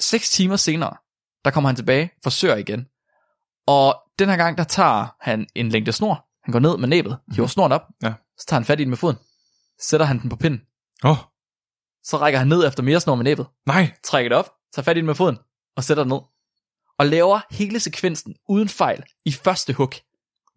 [0.00, 0.96] 6 timer senere,
[1.44, 2.86] der kommer han tilbage, forsøger igen.
[3.70, 7.18] Og den her gang, der tager han en længde snor, Han går ned med næbet,
[7.34, 8.12] hiver snoren op, Ja.
[8.38, 9.16] så tager han fat i den med foden,
[9.80, 10.60] sætter han den på pinden,
[11.04, 11.16] oh,
[12.04, 13.92] så rækker han ned efter mere snor med næbet, nej.
[14.04, 15.38] trækker det op, tager fat i den med foden,
[15.76, 16.20] og sætter den ned.
[16.98, 19.92] Og laver hele sekvensen uden fejl i første hug,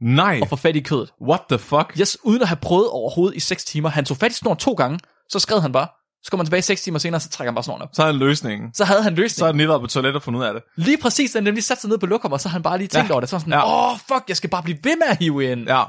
[0.01, 0.39] Nej.
[0.41, 1.13] og får fat i kødet.
[1.21, 1.97] What the fuck?
[1.99, 3.89] Yes, uden at have prøvet overhovedet i 6 timer.
[3.89, 4.99] Han tog fat i snoren to gange,
[5.29, 5.87] så skred han bare.
[6.23, 7.89] Så kommer han tilbage 6 timer senere, så trækker han bare snoren op.
[7.93, 8.73] Så er han løsningen.
[8.73, 9.43] Så havde han Så løsning.
[9.43, 10.63] er han lige været på toilettet og fundet ud af det.
[10.75, 12.87] Lige præcis, han nemlig sat sig ned på lokum, og så har han bare lige
[12.87, 13.13] tænkt Ja.
[13.13, 13.29] over det.
[13.29, 13.65] Så var sådan, Ja.
[13.65, 15.67] åh, oh, fuck, jeg skal bare blive ved med at hive ind.
[15.67, 15.83] Ja.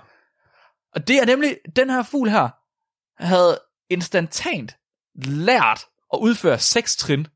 [0.95, 2.49] Og det er nemlig, den her fugl her,
[3.25, 3.59] havde
[3.91, 4.77] instantant
[5.25, 5.81] lært
[6.13, 7.27] at udføre seks trin.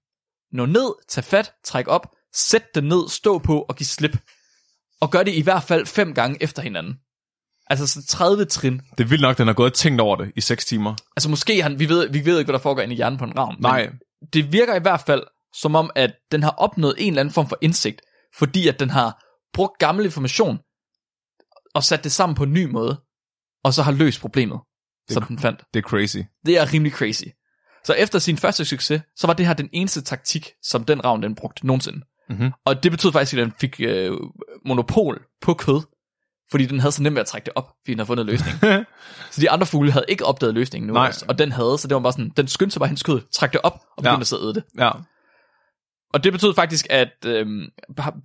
[0.53, 4.17] Nå ned, tag fat, træk op, sæt den ned, stå på og give slip.
[5.01, 6.95] Og gør det i hvert fald fem gange efter hinanden.
[7.71, 8.81] Altså så 30 trin.
[8.99, 10.95] Det er vildt nok, den har gået og tænkt over det i 6 timer.
[11.17, 13.25] Altså måske, han, vi, ved, vi ved ikke, hvad der foregår inde i hjernen på
[13.25, 13.57] en ravn.
[13.61, 13.91] Nej.
[14.33, 15.23] Det virker i hvert fald
[15.61, 18.01] som om, at den har opnået en eller anden form for indsigt,
[18.39, 20.59] fordi at den har brugt gammel information
[21.75, 23.01] og sat det sammen på en ny måde,
[23.65, 24.61] og så har løst problemet,
[25.09, 25.65] det som den fandt.
[25.75, 26.19] Det er crazy.
[26.47, 27.25] Det er rimelig crazy.
[27.85, 31.23] Så efter sin første succes, så var det her den eneste taktik, som den ravn
[31.23, 32.01] den brugte nogensinde.
[32.31, 32.53] Mhm.
[32.65, 34.13] Og det betød faktisk, at den fik øh,
[34.67, 35.81] monopol på kød,
[36.51, 38.31] fordi den havde så nemt ved at trække det op, fordi den havde fundet en
[38.31, 38.59] løsning.
[39.33, 41.13] så de andre fugle havde ikke opdaget løsningen nu, Nej.
[41.29, 43.53] og den havde, så det var bare sådan, den skyndte sig bare hendes kød, trak
[43.53, 44.21] det op, og begyndte Ja.
[44.21, 44.65] at sidde det.
[44.79, 44.91] Ja.
[46.15, 47.67] Og det betød faktisk, at øhm,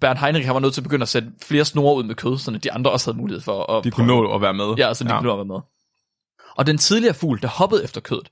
[0.02, 2.38] Bernd Heinrich han var nødt til at begynde at sætte flere snore ud med kød,
[2.38, 4.74] så de andre også havde mulighed for at De kunne nå at være med.
[4.78, 5.18] Ja, så de ja.
[5.18, 5.60] kunne nå at være med.
[6.58, 8.30] Og den tidligere fugl, der hoppede efter kødet,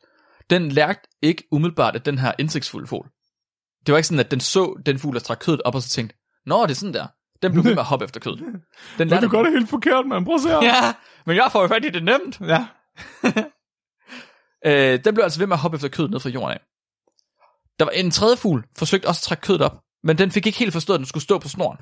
[0.49, 3.07] den lærte ikke umiddelbart, at den her indsigtsfulde fugl.
[3.85, 5.89] Det var ikke sådan, at den så den fugl, der trak kødet op, og så
[5.89, 7.07] tænkte, Nå, det er sådan der.
[7.41, 8.39] Den blev ved med at hoppe efter kødet.
[8.97, 10.25] Den Men du gør det helt forkert, mand.
[10.25, 10.63] Prøv at se her.
[10.63, 10.93] Ja,
[11.25, 12.39] men jeg får jo fat i det nemt.
[12.41, 12.67] ja.
[14.65, 16.59] Øh, den blev altså ved med at hoppe efter kødet ned fra jorden af.
[17.79, 20.59] Der var en tredje fugl, forsøgte også at trække kødet op, men den fik ikke
[20.59, 21.77] helt forstået, at den skulle stå på snoren.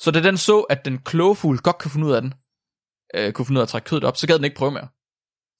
[0.00, 2.34] Så da den så, at den kloge fugl godt kunne finde ud af den,
[3.14, 4.88] øh, kunne finde ud af at trække kødet op, så gad den ikke prøve mere.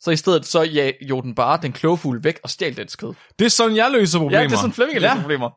[0.01, 2.97] Så i stedet så ja, jo den bare den kloge fugl væk og stjal dens
[2.97, 3.15] kød.
[3.39, 4.41] Det er sådan, jeg løser problemer.
[4.41, 5.15] Ja, det er sådan Flemming Ja.
[5.15, 5.21] ja.
[5.21, 5.51] problemer.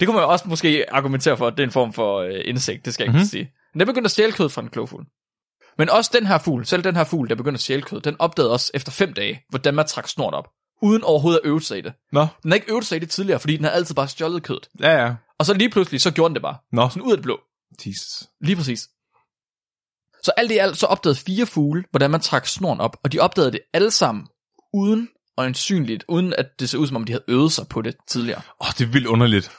[0.00, 2.84] Det kunne man også måske argumentere for, at det er en form for øh, indsigt,
[2.84, 3.18] det skal jeg ikke Mhm.
[3.18, 3.28] mm-hmm.
[3.28, 3.50] sige.
[3.74, 5.04] Men den begyndte at stjæle kød fra en kloge fugl.
[5.78, 8.16] Men også den her fugl, selv den her fugl, der begyndte at stjæle kød, den
[8.18, 10.48] opdagede også efter fem dage, hvordan man trak snort op,
[10.82, 11.92] uden overhovedet at øve sig i det.
[12.12, 14.42] Nå, Den har ikke øvet sig i det tidligere, fordi den har altid bare stjålet
[14.42, 14.68] kødet.
[14.80, 15.14] ja, ja.
[15.38, 16.56] Og så lige pludselig, så gjorde den det bare.
[16.72, 17.40] Nå, Sådan ud af det blå.
[17.86, 18.28] Jesus.
[18.40, 18.88] Lige præcis.
[20.22, 23.18] Så alt i alt, så opdagede fire fugle, hvordan man trak snoren op, og de
[23.20, 24.26] opdagede det alle sammen,
[24.74, 27.96] uden øjensynligt, uden at det så ud som om, de havde øvet sig på det
[28.08, 28.38] tidligere.
[28.60, 29.50] Åh, oh, det er vildt underligt.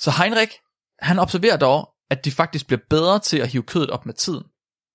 [0.00, 0.52] Så Heinrich,
[0.98, 4.44] han observerer dog, at de faktisk bliver bedre til at hive kødet op med tiden.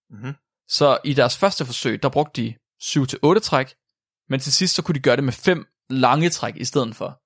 [0.09, 0.33] Mhm.
[0.67, 3.75] Så i deres første forsøg, der brugte de 7-8 træk,
[4.29, 7.21] men til sidst så kunne de gøre det med fem lange træk i stedet for.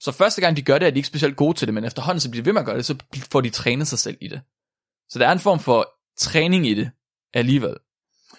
[0.00, 2.20] Så første gang de gør det, er de ikke specielt gode til det, men efterhånden
[2.20, 2.96] så bliver de ved med at gøre det, så
[3.32, 4.40] får de trænet sig selv i det.
[5.08, 5.88] Så der er en form for
[6.18, 6.90] træning i det
[7.34, 7.76] alligevel.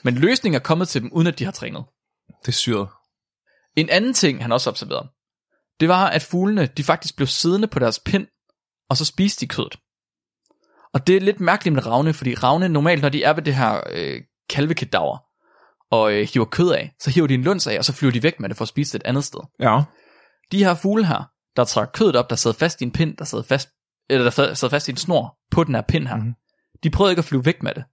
[0.03, 1.83] Men løsningen er kommet til dem, uden at de har trænet.
[2.41, 2.87] Det er syret.
[3.75, 5.09] En anden ting, han også observerede,
[5.79, 8.27] det var, at fuglene, de faktisk blev siddende på deres pind,
[8.91, 9.79] og så spiste de kødet.
[10.93, 13.55] Og det er lidt mærkeligt med ravne, fordi ravne normalt, når de er ved det
[13.55, 15.17] her øh, kalvekadaver,
[15.91, 18.23] og øh, hiver kød af, så hiver de en lunds af, og så flyver de
[18.23, 19.39] væk med det for at spise det et andet sted.
[19.59, 19.81] Ja.
[20.51, 21.23] De her fugle her,
[21.55, 23.69] der trækker kødet op, der sad fast i en pind, der sad fast,
[24.09, 26.33] eller der sad- fast i en snor på den her pind her, mm-hmm.
[26.83, 27.83] de prøvede ikke at flyve væk med det.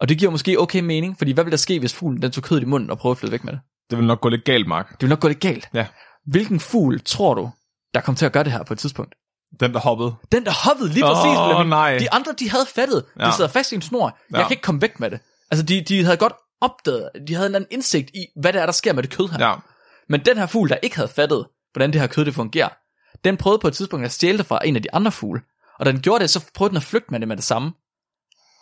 [0.00, 2.44] Og det giver måske okay mening, fordi hvad ville der ske, hvis fuglen den tog
[2.44, 3.60] kødet i munden og prøvede at flyve væk med det?
[3.90, 4.90] Det vil nok gå lidt galt, Mark.
[4.90, 5.68] Det vil nok gå lidt galt.
[5.74, 5.86] Ja.
[6.26, 7.50] Hvilken fugl tror du,
[7.94, 9.14] der kom til at gøre det her på et tidspunkt?
[9.60, 10.14] Den, der hoppede.
[10.32, 11.38] Den, der hoppede lige præcis.
[11.38, 11.68] Åh, Flemming.
[11.68, 11.98] nej.
[11.98, 13.04] De andre, de havde fattet.
[13.18, 13.30] De Ja.
[13.36, 14.18] sidder fast i en snor.
[14.30, 14.42] Jeg Ja.
[14.42, 15.20] kan ikke komme væk med det.
[15.50, 18.66] Altså, de, de havde godt opdaget, de havde en anden indsigt i, hvad det er,
[18.66, 19.46] der sker med det kød her.
[19.48, 19.54] Ja.
[20.08, 22.68] Men den her fugl, der ikke havde fattet, hvordan det her kød det fungerer,
[23.24, 25.40] den prøvede på et tidspunkt at stjæle det fra en af de andre fugle.
[25.78, 27.72] Og da den gjorde det, så prøvede den at flygte med det med det samme.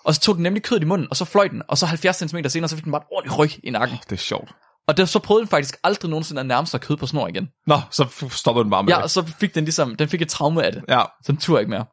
[0.04, 2.16] Og så tog den nemlig kødet i munden, og så fløj den, og så 70
[2.16, 3.98] cm senere, så fik den bare et ordentligt ryg i nakken.
[4.10, 4.50] Det er sjovt.
[4.88, 7.48] Og der, så prøvede den faktisk aldrig nogensinde at nærme sig kød på snor igen.
[7.66, 9.02] Nå, så stoppede den bare med Ja, det.
[9.02, 10.84] og så fik den ligesom, den fik et traume af det.
[10.88, 11.02] Ja.
[11.24, 11.86] Så den turde ikke mere.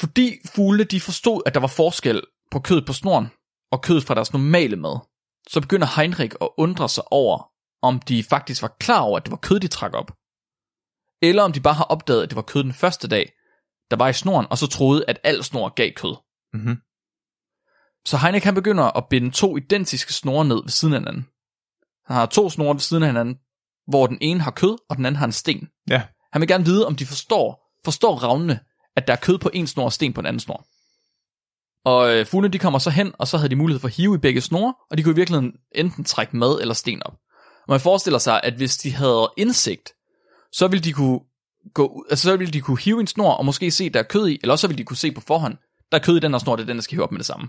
[0.00, 3.28] Fordi fuglene, de forstod, at der var forskel på kødet på snoren
[3.72, 4.98] og kødet fra deres normale mad,
[5.48, 7.48] så begynder Heinrich at undre sig over,
[7.82, 10.10] om de faktisk var klar over, at det var kød, de trak op.
[11.22, 13.32] Eller om de bare har opdaget, at det var kød den første dag,
[13.90, 16.16] der var i snoren, og så troede, at al snor gav kød.
[16.54, 16.76] Mhm.
[18.06, 21.26] Så Heinrich han begynder at binde to identiske snore ned ved siden af hinanden.
[22.12, 23.36] Han har to snore ved siden af hinanden,
[23.88, 25.68] hvor den ene har kød, og den anden har en sten.
[25.90, 26.02] Ja.
[26.32, 28.60] Han vil gerne vide, om de forstår, forstår ravnene,
[28.96, 30.66] at der er kød på en snor og sten på en anden snor.
[31.84, 34.14] Og øh, fuglene de kommer så hen, og så havde de mulighed for at hive
[34.14, 37.14] i begge snore, og de kunne i virkeligheden enten trække mad eller sten op.
[37.66, 39.92] Og man forestiller sig, at hvis de havde indsigt,
[40.52, 41.20] så ville de kunne
[41.74, 44.28] gå, altså så ville de kunne hive en snor og måske se, der er kød
[44.28, 45.56] i, eller også så ville de kunne se på forhånd,
[45.92, 47.18] der er kød i den her snor, det er den, der skal hive op med
[47.18, 47.48] det samme.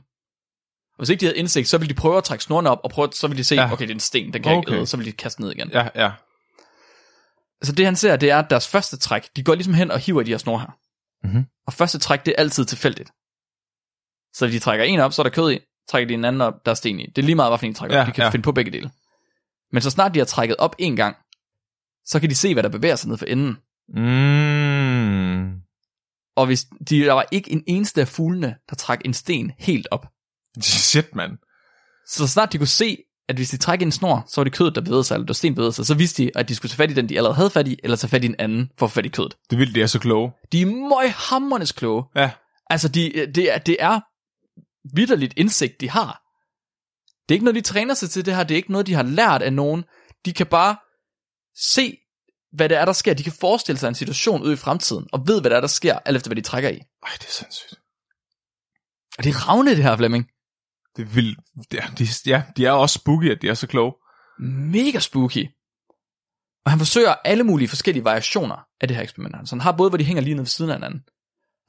[0.98, 3.10] Hvis ikke de havde indsigt, så ville de prøve at trække snorene op, og prøve,
[3.14, 3.72] så ville de se, Ja.
[3.74, 4.68] okay, det er en sten, den kan okay.
[4.72, 5.70] Ikke æde, så ville de kaste ned igen.
[5.72, 6.12] Ja, ja.
[7.64, 10.00] Så det han ser, det er, at deres første træk, de går ligesom hen og
[10.00, 10.78] hiver de her snore her.
[11.24, 11.46] Mhm.
[11.68, 13.12] Og første træk, det er altid tilfældigt.
[14.34, 16.66] Så de trækker en op, så er der kød i, trækker de en anden op,
[16.66, 17.06] der er sten i.
[17.06, 18.08] Det er lige meget, hvad for en de trækker Ja, op.
[18.08, 18.30] De kan ja.
[18.30, 18.92] finde på begge dele.
[19.72, 21.16] Men så snart de har trækket op en gang,
[22.06, 23.58] så kan de se, hvad der bevæger sig ned for enden.
[23.90, 25.62] Mm.
[26.36, 29.88] Og hvis de, der var ikke en eneste af fuglene, der trak en sten helt
[29.92, 30.08] op.
[30.62, 31.32] Shit, mand.
[32.08, 32.98] Så snart de kunne se,
[33.30, 35.30] at hvis de trækker en snor, så var det kødet, der bevægede sig, eller det
[35.30, 37.10] var sten, der bevægede sig, så vidste de, at de skulle tage fat i den,
[37.10, 39.06] de allerede havde fat i, eller tage fat i en anden, for at få fat
[39.06, 39.38] i kødet.
[39.50, 40.32] Det vildt, de er så kloge.
[40.52, 42.04] De er møghammernes kloge.
[42.16, 42.32] Ja.
[42.70, 44.00] Altså, de, det, er, det er
[44.96, 46.22] vidderligt indsigt, de har.
[47.24, 48.44] Det er ikke noget, de træner sig til det her.
[48.44, 49.84] Det er ikke noget, de har lært af nogen.
[50.26, 50.76] De kan bare
[51.74, 51.98] se,
[52.54, 53.14] hvad det er, der sker.
[53.14, 55.68] De kan forestille sig en situation ude i fremtiden, og ved, hvad det er, der
[55.68, 56.80] sker, alt efter hvad de trækker i.
[57.04, 57.80] Ej, det er sindssygt.
[59.18, 60.26] Og det er ravne, det her, Flemming.
[60.98, 61.40] Det vildt.
[61.74, 63.94] Ja, de, ja, de er også spooky, at de er så kloge.
[64.72, 65.48] Mega spooky.
[66.66, 69.50] Og han forsøger alle mulige forskellige variationer af det her eksperiment.
[69.50, 71.02] Så han har både, hvor de hænger lige ned ved siden af hinanden.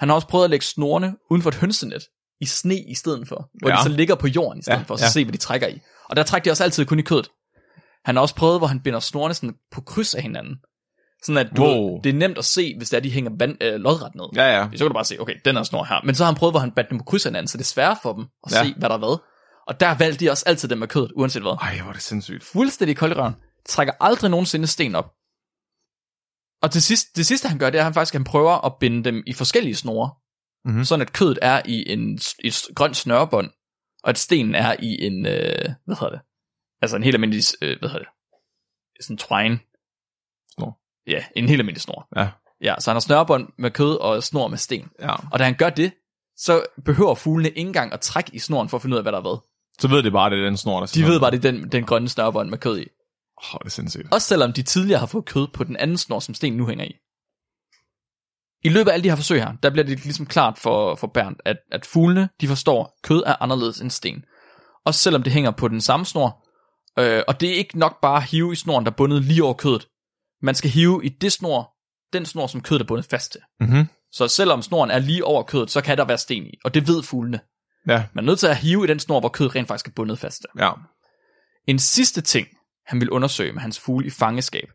[0.00, 2.02] Han har også prøvet at lægge snorene uden for et hønsenet
[2.40, 3.76] i sne i stedet for, hvor ja.
[3.76, 5.10] De så ligger på jorden i stedet Ja, for, så ja.
[5.10, 5.80] se, hvad de trækker i.
[6.08, 7.28] Og der trækker de også altid kun i kødet.
[8.04, 10.56] Han har også prøvet, hvor han binder snorene sådan på kryds af hinanden.
[11.24, 12.00] Sådan at du, Wow.
[12.04, 14.24] det er nemt at se, hvis det er, de hænger vand, øh, lodret ned.
[14.36, 14.64] Ja, ja.
[14.72, 16.00] Så kan du bare se, okay, den er snor her.
[16.04, 17.66] Men så har han prøvet, hvor han bandt dem på kryds hinanden, så det er
[17.66, 18.64] sværere for dem at Ja.
[18.64, 19.18] se, hvad der er hvad.
[19.66, 22.02] Og der valgte de også altid dem med kødet, uanset hvad Ej, hvor er det
[22.02, 22.42] sindssygt.
[22.44, 23.34] fuldstændig kold i røven,
[23.66, 25.12] trækker aldrig nogensinde sten op.
[26.62, 28.72] Og til sidst, det sidste han gør, det er, at han faktisk han prøver at
[28.80, 30.10] binde dem i forskellige snore,
[30.64, 30.84] Mhm.
[30.84, 33.50] sådan at kødet er i en, et grønt snørebånd,
[34.02, 36.20] og at stenen er i en, øh, hvad hedder det,
[36.82, 38.08] altså en helt almindelig, øh, hvad hedder det,
[39.04, 39.58] sådan en twine.
[41.06, 42.08] Ja, en helt almindelig snor.
[42.16, 42.28] Ja.
[42.60, 44.88] Ja, så han har snørebånd med kød og snor med sten.
[45.00, 45.14] Ja.
[45.32, 45.92] Og da han gør det,
[46.36, 49.12] så behøver fuglene ikke engang at trække i snoren for at finde ud af, hvad
[49.12, 49.38] der er hvad.
[49.80, 51.68] Så ved de bare, det er den snor, der De ved bare, det er den,
[51.72, 52.86] den grønne snørebånd med kød i.
[53.42, 54.12] Åh, oh, det er sindssygt.
[54.12, 56.84] Også selvom de tidligere har fået kød på den anden snor, som sten nu hænger
[56.84, 56.94] i.
[58.64, 61.06] I løbet af alle de her forsøg her, der bliver det ligesom klart for, for
[61.06, 64.24] Bernd, at, at fuglene, de forstår, at kød er anderledes end sten.
[64.84, 66.44] Også selvom det hænger på den samme snor.
[66.98, 69.44] Øh, og det er ikke nok bare at hive i snoren, der er bundet lige
[69.44, 69.88] over kødet.
[70.44, 71.72] Man skal hive i det snor,
[72.12, 73.40] den snor, som kødet er bundet fast til.
[73.60, 73.86] Mhm.
[74.12, 76.54] Så selvom snoren er lige over kødet, så kan der være sten i.
[76.64, 77.40] Og det ved fuglene.
[77.88, 79.92] Ja, Man er nødt til at hive i den snor, hvor kødet rent faktisk er
[79.96, 80.50] bundet fast til.
[80.58, 80.72] ja.
[81.66, 82.48] En sidste ting,
[82.86, 84.68] han ville undersøge med hans fugle i fangeskab,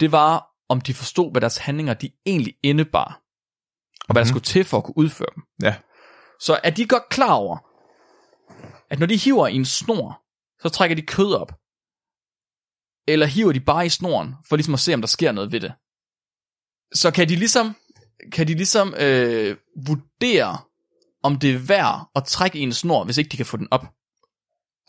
[0.00, 3.20] det var, om de forstod, hvad deres handlinger de egentlig indebar,
[4.08, 4.28] og hvad der Mhm.
[4.32, 5.42] skulle til for at kunne udføre dem.
[5.62, 5.74] Ja.
[6.40, 7.58] Så er de godt klar over,
[8.90, 10.22] at når de hiver i en snor,
[10.62, 11.52] så trækker de kød op.
[13.08, 15.60] Eller hiver de bare i snoren, for ligesom at se, om der sker noget ved
[15.60, 15.72] det.
[16.94, 17.76] Så kan de ligesom,
[18.32, 20.58] kan de ligesom øh, vurdere,
[21.22, 23.86] om det er værd at trække en snor, hvis ikke de kan få den op.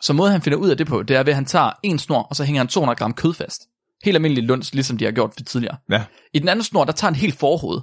[0.02, 2.00] Så måden han finder ud af det på, det er ved, at han tager en
[2.00, 3.62] snor, og så hænger han 200 gram kød fast.
[4.04, 5.78] Helt almindelig lunds, ligesom de har gjort det tidligere.
[5.90, 6.06] Ja.
[6.34, 7.82] I den anden snor, der tager han helt forhoved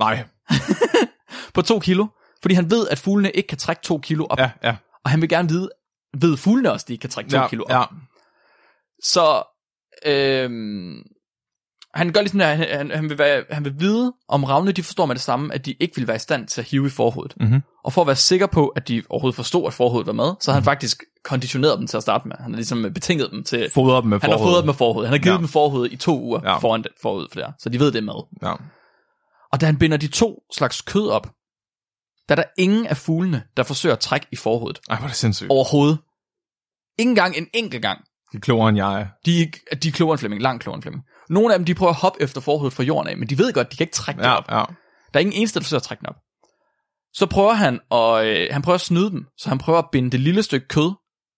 [0.00, 0.24] Nej.
[1.54, 2.06] på to kilo,
[2.42, 4.38] fordi han ved, at fuglene ikke kan trække to kilo op.
[4.38, 4.76] Ja, ja.
[5.04, 5.68] Og han vil gerne vide,
[6.20, 7.70] ved fuglene også, at de ikke kan trække to Ja, kilo op.
[7.70, 7.82] ja.
[9.02, 9.42] Så
[10.06, 11.02] øhm,
[11.94, 14.82] han gør ligesom, at han, han, han, vil være, han vil vide, om ravne de
[14.82, 16.90] forstår med det samme, at de ikke vil være i stand til at hive i
[16.90, 17.34] forhovedet.
[17.40, 17.60] Mhm.
[17.84, 20.50] Og for at være sikker på, at de overhovedet forstod, at forhovedet var med, så
[20.50, 22.36] har han faktisk konditioneret dem til at starte med.
[22.40, 23.70] Han har ligesom betinget dem til...
[23.74, 25.08] Fodret dem med Han har fodret dem med forhovedet.
[25.10, 25.38] Han har givet Ja.
[25.38, 26.58] dem forhovedet i to uger Ja.
[26.58, 27.52] foran det, forud for det her.
[27.58, 28.14] Så de ved, det med.
[28.42, 28.52] Ja.
[29.52, 31.26] Og da han binder de to slags kød op,
[32.28, 34.80] der er der ingen af fuglene, der forsøger at trække i forhovedet.
[34.90, 35.50] Ej, hvor er det sindssygt.
[35.50, 35.98] Overhovedet.
[36.98, 38.00] Ingen gang en enkelt gang.
[38.32, 39.06] De er klogere end jeg er.
[39.26, 41.04] De, er- de er klogere end Flemming, langt klogere end Flemming.
[41.30, 43.52] Nogle af dem, de prøver at hoppe efter forhovedet fra jorden af, men de ved
[43.52, 44.44] godt, de kan ikke trække det Ja, op.
[44.50, 44.56] ja.
[45.12, 46.16] Der er ingen eneste, der forsøger at trække den op.
[47.14, 50.10] Så prøver han at, øh, han prøver at snyde dem, så han prøver at binde
[50.10, 50.92] det lille stykke kød,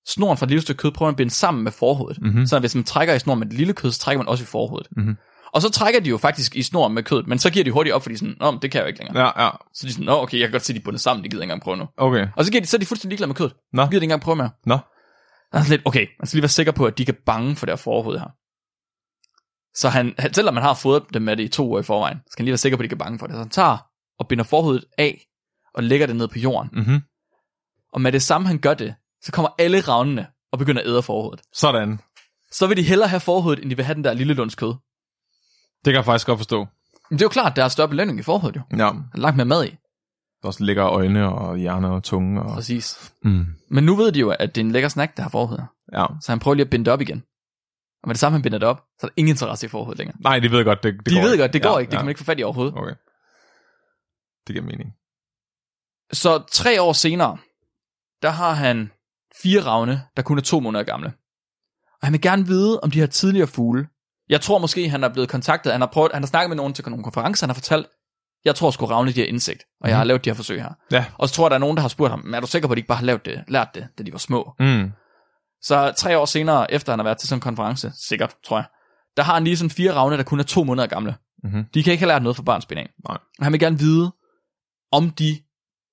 [0.08, 2.22] snoren fra det lille stykke kød, prøver han at binde sammen med forhovedet.
[2.22, 2.46] Mhm.
[2.46, 4.46] Så hvis man trækker i snoren med det lille kød, så trækker man også i
[4.46, 4.88] forhovedet.
[4.96, 5.16] Mhm.
[5.54, 7.94] Og så trækker de jo faktisk i snoren med kødet, men så giver de hurtigt
[7.94, 9.24] op, fordi sådan, Nå, men det kan jeg jo ikke længere.
[9.36, 9.50] Ja, ja.
[9.74, 11.28] Så de er sådan, Nå, okay, jeg kan godt se, de er bundet sammen, de
[11.28, 11.84] gider ikke engang prøve nu.
[11.96, 12.26] Okay.
[12.36, 13.52] Og så, giver de, så er de fuldstændig ligeglade med kødet.
[13.72, 13.82] Nå.
[13.82, 14.50] De gider ikke engang prøve mere.
[14.66, 14.78] Nå.
[15.52, 17.56] Er sådan lidt, okay, man skal lige være sikker på, at de ikke er bange
[17.56, 18.30] for deres forhoved her.
[19.74, 22.42] Så han, selvom man har fået dem med det i to uger i forvejen, skal
[22.42, 23.34] han lige være sikker på, at de ikke er bange for det.
[23.34, 23.78] Så han tager
[24.18, 25.26] og binder forhovedet af,
[25.74, 26.70] og lægger det ned på jorden.
[26.72, 27.02] Mhm.
[27.92, 31.02] Og med det samme han gør det, så kommer alle ravnene og begynder at æde
[31.02, 31.40] forhovedet.
[31.52, 32.00] Sådan.
[32.52, 34.74] Så vil de hellere have forhovedet, end de vil have den der lille lunds kød.
[35.84, 36.66] Det kan jeg faktisk godt forstå.
[37.10, 38.62] Men det er jo klart, der er større belønning i forhovedet jo.
[38.70, 38.76] Ja.
[38.76, 38.84] Der
[39.14, 39.76] er langt mere mad i.
[40.42, 42.42] Der også ligger øjne og hjerner og tunge.
[42.42, 42.54] Og...
[42.54, 43.12] Præcis.
[43.24, 43.46] Mm.
[43.70, 45.66] Men nu ved de jo, at det er en lækker snack, der har forhovedet.
[45.92, 46.06] Ja.
[46.20, 47.22] Så han prøver lige at binde det op igen.
[48.02, 49.98] Og med det samme, han binder det op, så er der ingen interesse i forhovedet
[49.98, 50.16] længere.
[50.20, 51.42] Nej, de ved godt, det, det De går ved ikke.
[51.42, 51.90] godt, det går ja, ikke.
[51.90, 52.74] Det kan man ikke få fat i overhovedet.
[52.76, 52.94] Okay.
[54.46, 54.90] Det giver mening.
[56.12, 57.38] Så tre år senere,
[58.22, 58.90] der har han
[59.42, 61.12] fire ravne, der kun er to måneder gamle.
[62.00, 63.88] Og han vil gerne vide, om de her tidligere fugle.
[64.28, 65.72] Jeg tror måske, han er blevet kontaktet.
[65.72, 67.46] Han har, prøvet, han har snakket med nogen til nogle konferencer.
[67.46, 67.86] Han har fortalt,
[68.44, 69.62] jeg tror sgu ravne, de har indsigt.
[69.80, 70.72] Og jeg har lavet de her forsøg her.
[70.92, 71.04] Ja.
[71.18, 72.72] Og så tror jeg, der er nogen, der har spurgt ham, er du sikker på,
[72.72, 74.54] at de ikke bare har lavet det, lært det, da de var små?
[74.58, 74.90] Mm.
[75.62, 78.64] Så tre år senere, efter han har været til sådan en konference, sikkert, tror jeg,
[79.16, 81.16] der har han lige sådan fire ravne, der kun er to måneder gamle.
[81.44, 81.64] Mhm.
[81.74, 82.90] De kan ikke have lært noget fra barns ben af.
[83.08, 83.18] Nej.
[83.40, 84.12] Han vil gerne vide,
[84.92, 85.38] om de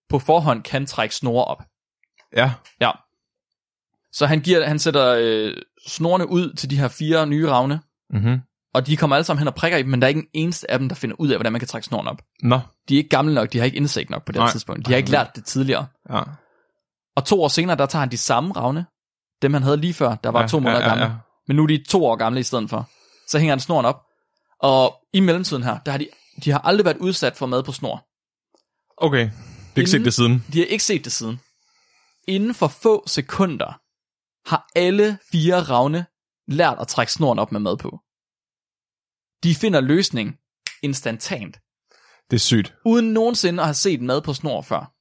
[0.10, 1.64] på forhånd kan trække snore op.
[2.36, 2.54] Ja.
[2.82, 2.92] Ja.
[4.12, 5.54] Så han, giver, han sætter øh,
[5.88, 7.82] snorene ud til de her fire nye ravne,
[8.14, 8.40] Mm-hmm.
[8.78, 10.28] Og de kommer alle sammen hen og prikker i dem, men der er ikke en
[10.34, 12.22] eneste af dem, der finder ud af, hvordan man kan trække snoren op.
[12.44, 12.60] Nå.
[12.90, 14.52] De er ikke gamle nok, de har ikke indsigt nok på det Nej.
[14.52, 14.86] tidspunkt.
[14.86, 15.88] De har ikke lært det tidligere.
[16.10, 16.22] Ja.
[17.16, 18.86] Og to år senere, der tager han de samme ravne,
[19.42, 21.06] dem han havde lige før, der var ja, to måneder ja, ja, gamle.
[21.06, 21.12] ja.
[21.48, 22.90] Men nu er de to år gamle i stedet for.
[23.28, 24.02] Så hænger han snoren op.
[24.62, 26.08] Og i mellemtiden her, der har de,
[26.46, 28.06] de har aldrig været udsat for mad på snor.
[28.98, 29.24] Okay.
[29.24, 29.32] Det
[29.76, 30.46] har ikke set Inden- det siden.
[30.54, 31.40] De har ikke set det siden.
[32.28, 33.80] Inden for få sekunder
[34.50, 36.06] har alle fire ravne
[36.48, 38.00] lært at trække snoren op med mad på.
[39.44, 40.36] De finder løsning
[40.84, 41.60] instantant,
[42.32, 42.76] Det er sygt.
[42.86, 44.94] uden nogensinde at have set mad på snor før.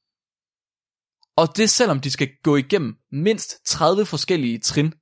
[1.41, 4.93] Og det selvom de skal gå igennem mindst 30 forskellige trin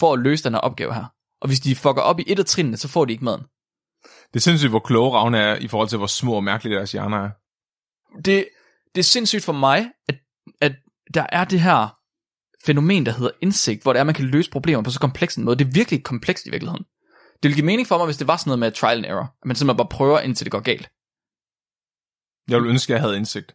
[0.00, 1.04] for at løse den her opgave her.
[1.40, 3.42] Og hvis de fucker op i et af trinene, så får de ikke maden.
[4.04, 6.92] Det er sindssygt, hvor kloge ravne er, i forhold til, hvor små og mærkelige deres
[6.92, 7.30] hjerner er.
[8.24, 8.48] det,
[8.94, 10.14] det er sindssygt for mig, at,
[10.60, 10.72] at
[11.14, 11.96] der er det her
[12.66, 15.44] fænomen, der hedder indsigt, hvor det er, man kan løse problemer på så kompleks en
[15.44, 15.56] måde.
[15.58, 16.84] Det er virkelig komplekst i virkeligheden.
[17.46, 19.22] Det ville give mening for mig, hvis det var sådan noget med trial and error.
[19.42, 20.88] At man simpelthen bare prøver, indtil det går galt.
[22.48, 23.54] Jeg ville ønske, at jeg havde indsigt.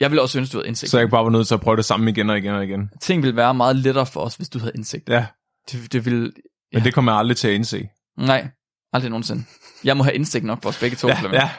[0.00, 0.90] Jeg ville også ønske, du havde indsigt.
[0.90, 2.90] Så jeg bare var nødt til at prøve det samme igen og igen og igen.
[3.00, 5.08] Ting ville være meget lettere for os, hvis du havde indsigt.
[5.08, 5.26] Ja,
[5.72, 6.20] Det, det ville...
[6.20, 6.32] men
[6.72, 6.78] Ja.
[6.80, 7.88] det kommer jeg aldrig til at indse.
[8.18, 8.48] Nej,
[8.92, 9.44] aldrig nogensinde.
[9.84, 11.08] Jeg må have indsigt nok for os begge to.
[11.08, 11.50] Ja, ja.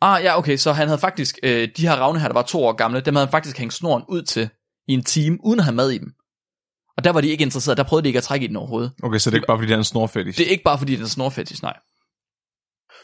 [0.00, 2.64] Ah, ja, okay, så han havde faktisk, øh, de her ravne her, der var to
[2.64, 4.50] år gamle, dem havde han faktisk hængt snoren ud til
[4.88, 6.12] i en time, uden at have mad i dem.
[7.00, 8.92] Og der var de ikke interesserede, der prøvede de ikke at trække i den overhovedet.
[9.02, 10.38] Okay, så det er ikke bare, fordi det er en snorfetish.
[10.38, 11.76] Det er ikke bare fordi, den er snorfetish, nej.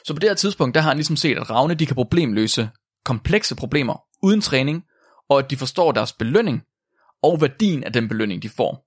[0.04, 2.70] Så på det her tidspunkt, der har han ligesom set, at ravne, de kan problemløse
[3.04, 4.82] komplekse problemer uden træning,
[5.28, 6.62] og at de forstår deres belønning
[7.22, 8.84] og værdien af den belønning, de får.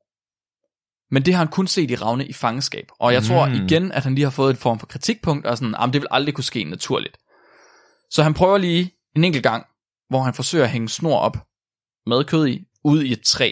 [1.13, 2.85] Men det har han kun set i ravne i fangenskab.
[2.99, 3.53] Og jeg tror Mm.
[3.53, 6.07] igen, at han lige har fået et form for kritikpunkt, og sådan, jamen det vil
[6.11, 7.17] aldrig kunne ske naturligt.
[8.11, 9.65] Så han prøver lige en enkelt gang,
[10.09, 11.37] hvor han forsøger at hænge snor op
[12.05, 13.51] med kød i, ude i et træ,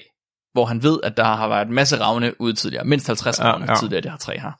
[0.58, 2.86] hvor han ved, at der har været en masse ravne ude tidligere.
[2.86, 3.76] Mindst 50 Ja, ravne ja.
[3.80, 4.52] tidligere, det her træ her.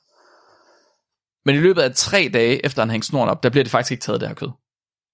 [1.48, 3.90] Men i løbet af tre dage, efter han hængte snoren op, der bliver det faktisk
[3.92, 4.48] ikke taget, det her kød.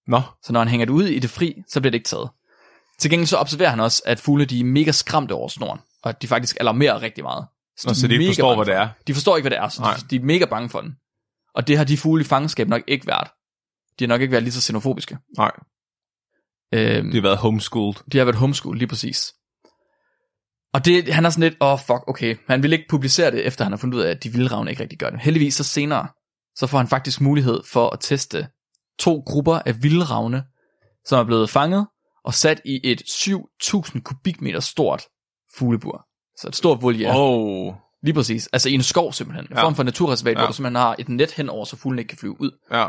[0.07, 2.29] Nå, Så når han hænger det ud i det fri, så bliver det ikke taget.
[2.99, 6.09] Til gengæld så observerer han også, at fugle de er mega skræmte over snoren, og
[6.09, 7.47] at de faktisk alarmerer rigtig meget.
[7.87, 8.88] Nå, så de ikke forstår, hvad det er.
[9.07, 9.94] De forstår ikke, hvad det er, så Nej.
[9.97, 10.97] de, de er mega bange for den.
[11.55, 13.29] Og det har de fugle i fangenskab nok ikke været.
[13.99, 15.18] De har nok ikke været lige så xenofobiske.
[15.38, 15.51] nej,
[16.75, 17.94] Øhm, de har været homeschooled.
[18.12, 19.35] de har været homeschool, lige præcis.
[20.75, 22.37] Og det, han er sådan lidt, åh oh, fuck, okay.
[22.49, 24.71] Han vil ikke publicere det, efter han har fundet ud af, at de vilde ravne
[24.71, 25.21] ikke rigtig gør det.
[25.21, 26.09] Heldigvis så senere,
[26.57, 28.47] så får han faktisk mulighed for at teste
[28.99, 30.45] to grupper af vilde ravne,
[31.07, 31.87] som er blevet fanget
[32.25, 35.03] og sat i et 7.000 kubikmeter stort
[35.59, 36.05] fuglebur.
[36.41, 37.13] Så et stort voliere.
[37.17, 37.75] Oh.
[38.03, 38.49] Lige præcis.
[38.53, 39.47] Altså i en skov simpelthen.
[39.51, 39.63] En Ja.
[39.65, 40.39] form for naturreservat, ja.
[40.39, 42.51] Hvor du simpelthen har et net henover, så fuglen ikke kan flyve ud.
[42.73, 42.87] ja.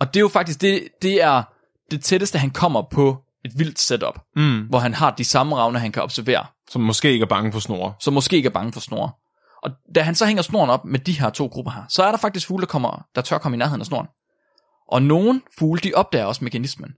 [0.00, 1.42] Og det er jo faktisk, det, det er
[1.90, 4.60] det tætteste, han kommer på et vildt setup, Mm.
[4.60, 7.60] hvor han har de samme ravne, han kan observere Som måske ikke er bange for
[7.60, 7.94] snore.
[8.00, 9.12] som måske ikke er bange for snore.
[9.62, 12.10] Og da han så hænger snoren op med de her to grupper her, så er
[12.10, 14.06] der faktisk fugle, der, kommer, der tør komme i nærheden af snoren.
[14.88, 16.90] Og nogle fugle, de opdager også mekanismen.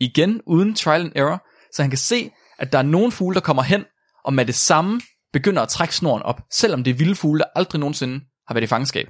[0.00, 3.40] Igen uden trial and error, så han kan se, at der er nogle fugle, der
[3.40, 3.84] kommer hen,
[4.24, 5.00] og med det samme
[5.32, 8.64] begynder at trække snoren op, selvom det er vilde fugle, der aldrig nogensinde har været
[8.64, 9.06] i fangenskab.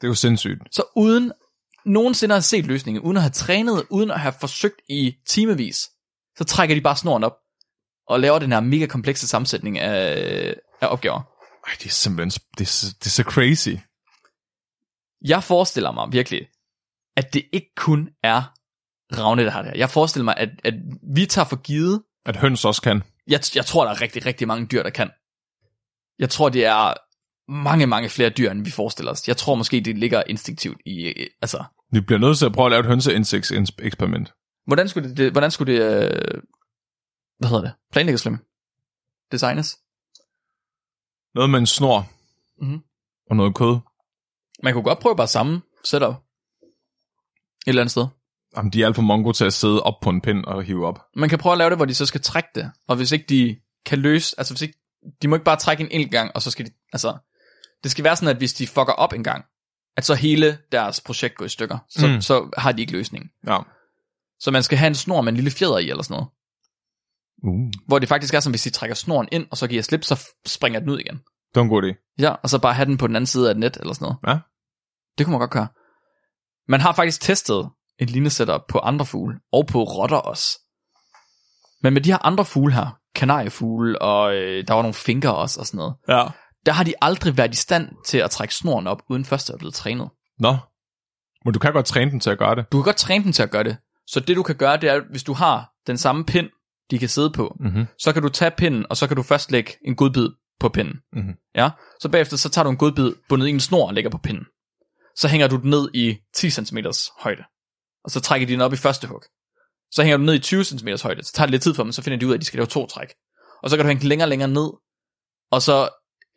[0.00, 0.74] Det er jo sindssygt.
[0.74, 1.32] Så uden
[1.86, 5.76] nogensinde at have set løsningen, uden at have trænet, uden at have forsøgt i timevis,
[6.36, 7.36] så trækker de bare snoren op,
[8.08, 11.20] og laver den her mega komplekse sammensætning af, af opgaver.
[11.66, 13.68] Ej, det er simpelthen, det er, så- det er så crazy.
[15.28, 16.48] Jeg forestiller mig virkelig,
[17.16, 18.42] at det ikke kun er
[19.18, 19.78] Ravne, der har det her.
[19.78, 20.74] Jeg forestiller mig, at, at
[21.14, 23.02] vi tager for givet, At høns også kan.
[23.26, 25.10] jeg, jeg tror, der er rigtig, rigtig mange dyr, der kan.
[26.18, 26.94] Jeg tror, det er
[27.52, 29.28] mange, mange flere dyr, end vi forestiller os.
[29.28, 32.70] Jeg tror måske, det ligger instinktivt i, altså, Vi bliver nødt til at prøve at
[32.70, 34.32] lave et hønseinsektseksperiment.
[34.66, 36.42] Hvordan skulle det, det hvordan skulle det, øh,
[37.38, 38.44] hvad hedder det, planlægges, Flemming?
[39.32, 39.78] Designes?
[41.34, 42.06] Noget med en snor
[42.60, 42.80] Mhm.
[43.30, 43.78] og noget kød.
[44.62, 46.14] Man kunne godt prøve bare samme setup.
[46.14, 48.06] Et eller andet sted.
[48.56, 50.86] Jamen, de er alt for mongo til at sidde op på en pind og hive
[50.86, 50.98] op.
[51.16, 52.72] Man kan prøve at lave det, hvor de så skal trække det.
[52.88, 54.78] Og hvis ikke de kan løse, altså hvis ikke,
[55.22, 57.18] de må ikke bare trække en enkelt gang, og så skal de, altså,
[57.82, 59.44] det skal være sådan, at hvis de fucker op en gang,
[59.96, 61.78] at så hele deres projekt går i stykker.
[61.88, 62.20] Så, mm.
[62.20, 63.30] så har de ikke løsningen.
[63.46, 63.58] Ja.
[64.40, 66.28] Så man skal have en snor med en lille fjeder i, eller sådan noget.
[67.42, 70.04] Uh, Hvor det faktisk er som, hvis de trækker snoren ind, og så giver slip,
[70.04, 71.14] så springer den ud igen.
[71.16, 71.22] det
[71.54, 72.14] var en god idé.
[72.18, 74.04] Ja, og så bare have den på den anden side af et net, eller sådan
[74.06, 74.18] noget.
[74.26, 74.38] Ja.
[75.18, 75.68] Det kunne man godt gøre.
[76.68, 80.58] Man har faktisk testet et lignende setup på andre fugle, og på rotter også.
[81.82, 85.60] Men med de her andre fugle her, kanariefugle, og øh, der var nogle finker også,
[85.60, 86.24] og sådan noget, Ja.
[86.66, 89.52] der har de aldrig været i stand til at trække snoren op, uden først at
[89.52, 90.08] være blevet trænet.
[90.38, 90.56] Nå.
[91.44, 92.72] Men du kan godt træne den til at gøre det.
[92.72, 93.76] Du kan godt træne dem til at gøre det.
[94.06, 96.50] Så det du kan gøre, det er, hvis du har den samme pind,
[96.90, 97.86] de kan sidde på, Mm-hmm.
[97.98, 100.28] så kan du tage pinden, og så kan du først lægge en godbid
[100.60, 100.94] på pinden.
[101.12, 101.34] Mhm.
[101.56, 101.70] Ja,
[102.00, 104.44] så bagefter så tager du en godbid bundet i en snor og lægger på pinden.
[105.16, 106.78] Så hænger du den ned i 10 cm
[107.20, 107.42] højde.
[108.04, 109.22] Og så trækker de den op i første hug.
[109.92, 111.22] Så hænger du den ned i 20 cm højde.
[111.22, 112.58] Så tager det lidt tid for dem, så finder de ud af, at de skal
[112.58, 113.08] lave to træk.
[113.62, 114.70] Og så kan du hænge den længere og længere ned.
[115.50, 115.88] Og så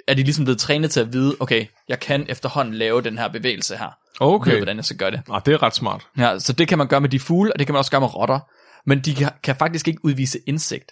[0.08, 3.28] er de ligesom blevet trænet til at vide, okay, jeg kan efterhånden lave den her
[3.28, 3.90] bevægelse her.
[4.20, 4.36] Okay.
[4.36, 4.52] Okay.
[4.52, 5.22] Ved, hvordan jeg skal gøre det.
[5.30, 6.08] Ah, det er ret smart.
[6.18, 8.02] Ja, så det kan man gøre med de fugle, og det kan man også gøre
[8.02, 8.40] med rotter.
[8.88, 10.92] Men de kan, kan faktisk ikke udvise indsigt.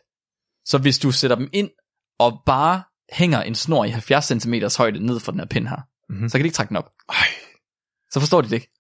[0.66, 1.70] Så hvis du sætter dem ind,
[2.20, 2.84] og bare
[3.14, 6.16] hænger en snor i 70 cm højde ned for den her pind her, Mhm.
[6.16, 6.30] mm-hmm.
[6.30, 6.92] så kan de ikke trække den op.
[7.10, 7.16] Ej,
[8.12, 8.72] Så forstår de det ikke.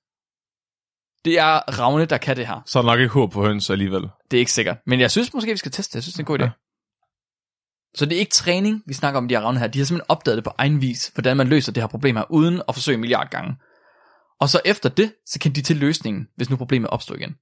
[1.26, 2.61] Det er Ravne, der kan det her.
[2.66, 4.01] så er der nok ikke håb på høns alligevel.
[4.32, 4.78] Det er ikke sikkert.
[4.88, 5.95] Men jeg synes måske, vi skal teste det.
[5.95, 6.43] Jeg synes, det er en god idé.
[6.43, 6.49] Ja.
[7.95, 9.68] Så det er ikke træning, vi snakker om de her ravne her.
[9.68, 12.32] De har simpelthen opdaget det på egen vis, hvordan man løser det her problem her,
[12.32, 13.55] uden at forsøge en milliard gange.
[14.39, 17.36] Og så efter det, så kan de til løsningen, hvis nu problemet opstår igen.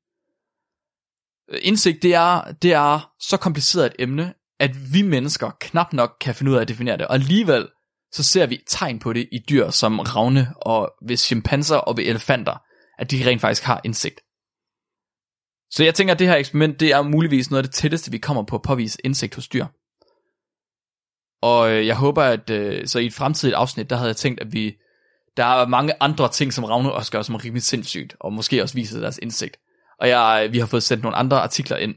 [1.51, 6.17] Øh, indsigt, det er, det er så kompliceret et emne, at vi mennesker knap nok
[6.21, 7.07] kan finde ud af at definere det.
[7.07, 7.67] Og alligevel,
[8.11, 12.03] så ser vi tegn på det i dyr som ravne, og ved chimpanser og ved
[12.03, 12.57] elefanter,
[12.99, 14.19] at de rent faktisk har indsigt.
[15.71, 18.17] Så jeg tænker, at det her eksperiment, det er muligvis noget af det tætteste, vi
[18.17, 19.65] kommer på at påvise indsigt hos dyr.
[21.41, 24.41] Og øh, jeg håber, at øh, så i et fremtidigt afsnit, der havde jeg tænkt,
[24.41, 24.75] at vi,
[25.37, 28.61] der er mange andre ting, som Ravne også gør, som er rimelig sindssygt, og måske
[28.61, 29.57] også viser deres indsigt.
[30.03, 31.95] Og jeg, vi har fået sendt nogle andre artikler ind,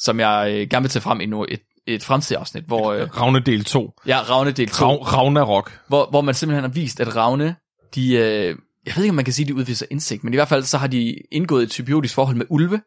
[0.00, 3.08] som jeg øh, gerne vil tage frem i nu et, et fremtidigt afsnit, hvor, øh,
[3.16, 3.92] Ravne del 2.
[4.06, 5.80] ja, Ravne del 2, Rav, Ragnarok.
[5.88, 7.56] hvor, hvor man simpelthen har vist, at Ravne,
[7.94, 8.56] de, øh,
[8.86, 10.62] jeg ved ikke, om man kan sige, at de udviser indsigt, men i hvert fald
[10.62, 12.80] så har de indgået et symbiotisk forhold med ulve,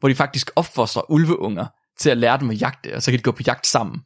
[0.00, 1.66] hvor de faktisk opfostrer ulveunger
[1.98, 4.00] til at lære dem at jagte, og så kan de gå på jagt sammen.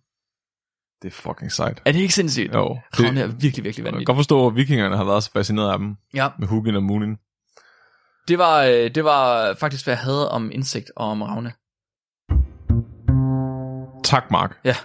[1.02, 1.82] Det er fucking sejt.
[1.84, 2.54] Er det ikke sindssygt?
[2.54, 2.78] Jo.
[3.00, 4.06] Ravne Det, er virkelig, virkelig jeg kan vanvittigt.
[4.06, 5.94] godt forstå, at vikingerne har været så fascineret af dem.
[6.14, 7.16] Ja, Med Hugin og Munin.
[8.28, 11.52] Det var, øh, det var faktisk, hvad jeg havde om indsigt og om Ravne.
[14.04, 14.56] Tak, Mark.
[14.64, 14.76] Ja.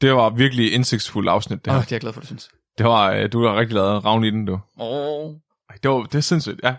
[0.00, 1.78] Det var virkelig indsigtsfuldt afsnit, det her.
[1.78, 2.48] oh, det er jeg glad for, du synes.
[2.78, 4.52] Det var, øh, du har rigtig lavet ravn i den, du.
[4.52, 4.60] Åh,
[5.26, 5.34] oh,
[5.82, 6.68] Det, var, det er sindssygt, ja.
[6.68, 6.76] Jeg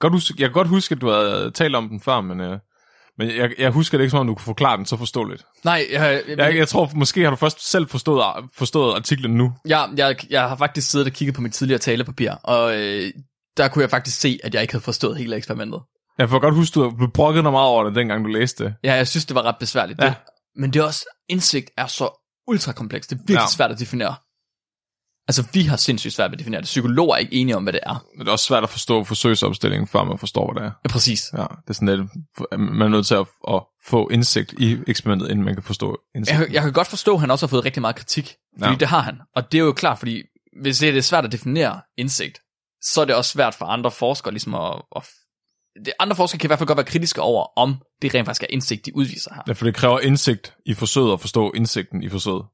[0.00, 2.40] kan, godt huske, jeg kan godt huske, at du havde talt om den før, men,
[2.40, 2.58] øh,
[3.18, 5.44] men jeg, jeg husker det ikke, som om du kunne forklare den så forståeligt.
[5.64, 8.24] nej, jeg, jeg, Jeg, jeg tror, måske har du først selv forstået,
[8.54, 9.52] forstået artiklen nu.
[9.66, 13.10] jeg, jeg, jeg har faktisk siddet og kigget på mit tidligere talepapir, og øh,
[13.56, 15.80] der kunne jeg faktisk se, at jeg ikke havde forstået hele eksperimentet.
[16.18, 18.74] Jeg får godt huske, du brokket dig meget over det, dengang du læste det.
[18.84, 20.00] Ja, jeg synes, det var ret besværligt.
[20.00, 20.06] Ja.
[20.06, 20.14] Det,
[20.56, 22.10] men det er også, indsigt er så
[22.48, 23.10] ultrakomplekst.
[23.10, 23.46] Det er virkelig Ja.
[23.46, 24.14] svært at definere.
[25.28, 26.64] Altså, vi har sindssygt svært ved at definere det.
[26.66, 28.04] Psykologer er ikke enige om, hvad det er.
[28.16, 30.72] Men det er også svært at forstå forsøgsopstillingen, før man forstår, hvad det er.
[30.84, 31.30] Ja, præcis.
[31.32, 32.10] Ja, det er sådan lidt,
[32.58, 36.38] man er nødt til at, at få indsigt i eksperimentet, inden man kan forstå indsigt.
[36.38, 38.34] Jeg, jeg kan godt forstå, at han også har fået rigtig meget kritik.
[38.58, 38.78] Fordi ja.
[38.78, 39.18] det har han.
[39.36, 40.22] Og det er jo klart, fordi
[40.62, 42.38] hvis det er svært at definere indsigt,
[42.82, 44.82] så er det også svært for andre forskere ligesom at...
[44.96, 45.02] at
[45.84, 48.42] det, andre forskere kan i hvert fald godt være kritiske over, om det rent faktisk
[48.42, 49.42] er indsigt, de udviser her.
[49.48, 52.44] Ja, for det kræver indsigt i forsøget at forstå indsigten i forsøget.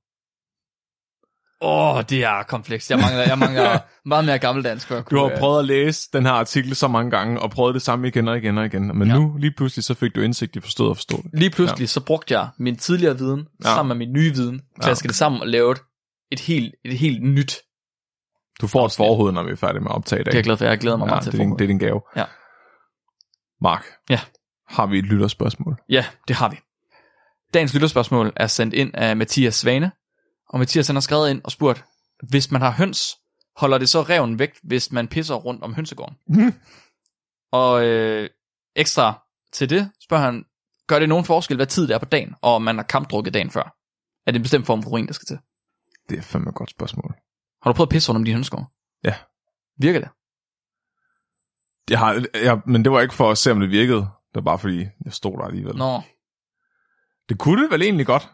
[1.61, 2.91] Åh, oh, det er komplekst.
[2.91, 4.89] Jeg mangler, jeg mangler meget mere gammeldansk.
[4.89, 7.51] for at Du har øh, prøvet at læse den her artikel så mange gange, og
[7.51, 8.99] prøvet det samme igen og igen og igen.
[8.99, 9.14] Men ja.
[9.14, 9.20] Ja.
[9.20, 11.41] nu, lige pludselig, så fik du indsigt i forstået og forstå det.
[11.41, 11.87] Lige pludselig, ja.
[11.87, 13.68] så brugte jeg min tidligere viden, Ja.
[13.68, 13.74] ja.
[13.74, 15.09] sammen med min nye viden, klaskede ja.
[15.09, 15.81] det sammen og lavede
[16.33, 17.57] et helt, et helt nyt.
[18.61, 20.32] Du får et forhoved, når vi er færdige med at optage i dag.
[20.32, 20.64] Det er jeg glad for.
[20.64, 22.00] Jeg glæder mig ja, meget til det, er din, det er din gave.
[22.16, 22.24] Ja.
[23.61, 24.20] Mark, Ja.
[24.68, 25.76] har vi et lytterspørgsmål?
[25.88, 26.56] Ja, det har vi.
[27.54, 29.92] Dagens lytterspørgsmål er sendt ind af Mathias Svane,
[30.48, 31.84] og Mathias han har skrevet ind og spurgt,
[32.28, 33.16] hvis man har høns,
[33.56, 36.16] holder det så reven væk, hvis man pisser rundt om hønsegården?
[36.28, 36.54] Mhm.
[37.52, 38.30] og øh,
[38.76, 40.44] ekstra til det spørger han,
[40.86, 43.34] gør det nogen forskel, hvad tid det er på dagen, og om man har kampdrukket
[43.34, 43.74] dagen før?
[44.26, 45.38] Er det en bestemt form for urin, der skal til?
[46.09, 47.14] Det er fandme et godt spørgsmål.
[47.62, 48.66] Har du prøvet at pisse rundt om din hønsegård?
[49.04, 49.14] Ja.
[49.80, 50.09] Virker det?
[51.90, 54.00] Jeg har, jeg, men det var ikke for at se, om det virkede.
[54.00, 55.76] Det var bare fordi, jeg stod der alligevel.
[55.76, 56.00] Nå,
[57.28, 58.28] Det kunne det vel egentlig godt.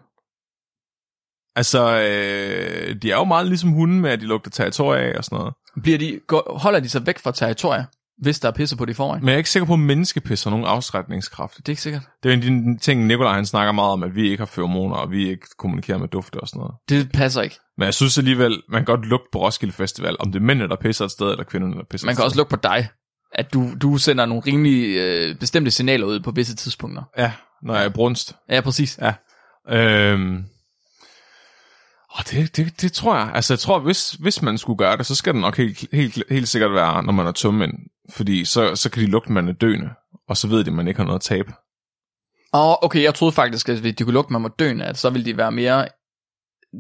[1.57, 5.25] Altså, øh, de er jo meget ligesom hunde med, at de lugter territorie af og
[5.25, 5.55] sådan noget.
[5.83, 7.87] bliver de, går, holder de sig væk fra territoriet,
[8.23, 9.21] hvis der er pisse på det i forvejen?
[9.23, 11.57] Men jeg er ikke sikker på, at menneskepis har nogen afstrækningskraft.
[11.57, 12.03] Det er ikke sikkert.
[12.23, 14.41] Det er jo en af de ting, Nikolaj han snakker meget om, at vi ikke
[14.41, 16.75] har feromoner, og vi ikke kommunikerer med dufte og sådan noget.
[16.89, 17.57] Det passer ikke.
[17.79, 20.69] Men jeg synes alligevel, man kan godt lugte på Roskilde Festival, om det er mændene,
[20.69, 22.25] der pisser et sted, eller kvinderne, der pisser Man et kan sted.
[22.25, 22.89] også lugte på dig,
[23.33, 27.03] at du, du sender nogle rimelig øh, bestemte signaler ud på visse tidspunkter.
[27.19, 28.37] Ja, når jeg er brunst.
[28.51, 28.99] Ja, præcis.
[29.03, 29.15] Ja.
[29.71, 30.45] Øhm,
[32.31, 33.31] det, det, det tror jeg.
[33.35, 36.23] Altså, jeg tror, hvis, hvis man skulle gøre det, så skal det nok helt, helt,
[36.31, 37.71] helt sikkert være, når man er tømmen.
[38.11, 39.91] Fordi så, så kan de lugte, at man er døende.
[40.29, 41.53] Og så ved de, at man ikke har noget at tabe.
[42.55, 44.99] Åh, oh, okay, jeg troede faktisk, at hvis de kunne lugte, man var døende, at
[44.99, 45.89] så ville de være mere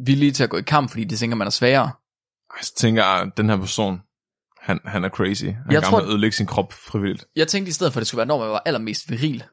[0.06, 1.90] villige til at gå i kamp, fordi de tænker, man er sværere.
[2.62, 4.00] Så tænker jeg, at den her person,
[4.60, 5.44] han, han er crazy.
[5.44, 6.08] Han Jeg tror- tror...
[6.08, 7.24] ødelægge sin krop frivilligt.
[7.36, 9.44] Jeg tænkte i stedet for, at det skulle være, når man var allermest viril.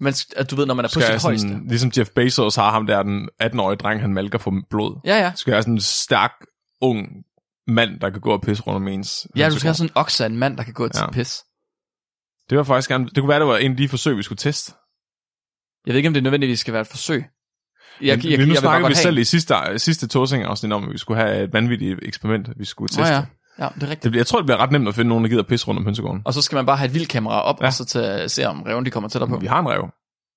[0.00, 1.48] Men at du ved, når man er på sit jeg højeste.
[1.48, 5.00] sådan, ligesom Jeff Bezos har ham der, den 18-årige dreng, han malker for blod.
[5.04, 5.32] Ja, ja.
[5.34, 6.32] Skal jeg sådan en stærk,
[6.80, 7.08] ung
[7.66, 9.92] mand, der kan gå og pisse rundt om ens Ja, du skal have sådan en
[9.96, 11.10] okse en mand, der kan gå til Ja.
[11.10, 11.42] pis.
[12.50, 14.36] Det var faktisk gerne, det kunne være, det var en af de forsøg, vi skulle
[14.36, 14.72] teste.
[15.86, 17.24] Jeg ved ikke, om det nødvendigvis skal være et forsøg.
[18.00, 20.44] Jeg, jeg, Men jeg, nu jeg vil bare snakkede vi selv i sidste, sidste tosing
[20.44, 23.14] afsnit om, at vi skulle have et vanvittigt eksperiment, vi skulle Nå teste.
[23.14, 23.24] ja.
[23.58, 24.16] Ja, det er rigtigt.
[24.16, 26.22] Jeg tror, det bliver ret nemt at finde nogen, der gider pisse rundt om hønsegården.
[26.24, 27.66] Og så skal man bare have et vildkamera op, ja.
[27.66, 29.36] Og så til at se, om reven de kommer tættere på.
[29.36, 29.88] Vi har en rev.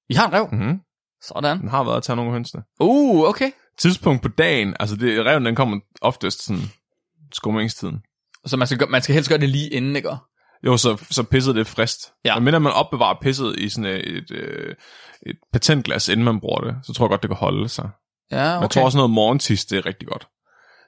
[0.10, 0.48] I har en rev.
[0.52, 0.80] Mm-hmm.
[1.24, 1.60] Sådan.
[1.60, 2.64] Den har været at tage nogle hønsene.
[2.80, 3.52] Uh, okay.
[3.78, 6.62] Tidspunkt på dagen, altså det, reven den kommer oftest sådan
[7.34, 8.02] skummingstiden.
[8.46, 10.10] Så man skal, man skal helst gøre det lige inden, ikke?
[10.66, 12.12] Jo, så, så pisset det frist.
[12.26, 12.36] Ja.
[12.36, 14.76] Men mindre man opbevarer pisset i sådan et, et, øh,
[15.26, 17.90] et patentglas, inden man bruger det, så tror jeg godt, det kan holde sig.
[18.32, 18.62] Ja, Okay.
[18.62, 20.28] Jeg tror også noget morgentis, det er rigtig godt.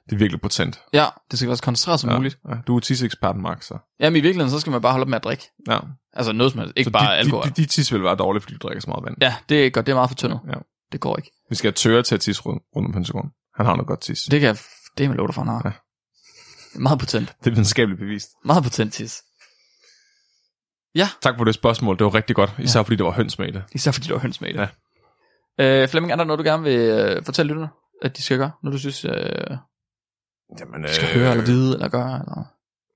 [0.04, 0.80] Det er virkelig potent.
[0.92, 2.16] Ja, det skal være så koncentreret som ja.
[2.16, 2.38] muligt.
[2.48, 3.78] Ja, du er tisekspert, Mark, så.
[4.00, 5.50] Jamen i virkeligheden, så skal man bare holde op med at drikke.
[5.68, 5.78] Ja.
[6.12, 6.72] Altså noget som helst.
[6.76, 7.44] Ikke så bare de, alkohol.
[7.44, 9.16] De, de, de tis vil være dårlige, fordi du drikker så meget vand.
[9.20, 9.86] Ja, det er godt.
[9.86, 10.40] Det er meget for tyndet.
[10.48, 10.54] Ja.
[10.92, 11.30] Det går ikke.
[11.50, 13.30] Vi skal have tøre til at tisse rundt, rundt om hønsegården.
[13.56, 14.22] Han har noget godt tis.
[14.22, 14.56] Det, Det kan jeg...
[14.98, 15.62] Det er med lov for, han har.
[15.64, 15.72] Ja.
[16.78, 17.34] Meget potent.
[17.40, 18.28] det er videnskabeligt bevist.
[18.44, 19.22] Meget potent tis.
[20.94, 21.98] Ja, Tak for det spørgsmål.
[21.98, 22.54] Det var rigtig godt.
[22.58, 22.82] Især Ja.
[22.82, 23.62] fordi der var høns med det.
[23.72, 24.68] især fordi du har høns med det.
[25.58, 25.82] Ja.
[25.82, 27.68] Øh, Flemming, er der noget, du gerne vil øh, fortælle lytterne,
[28.02, 28.50] at de skal gøre?
[28.62, 29.10] Når du synes, øh,
[30.60, 31.14] Jamen, de skal øh...
[31.14, 32.44] høre, eller vide, eller gøre, eller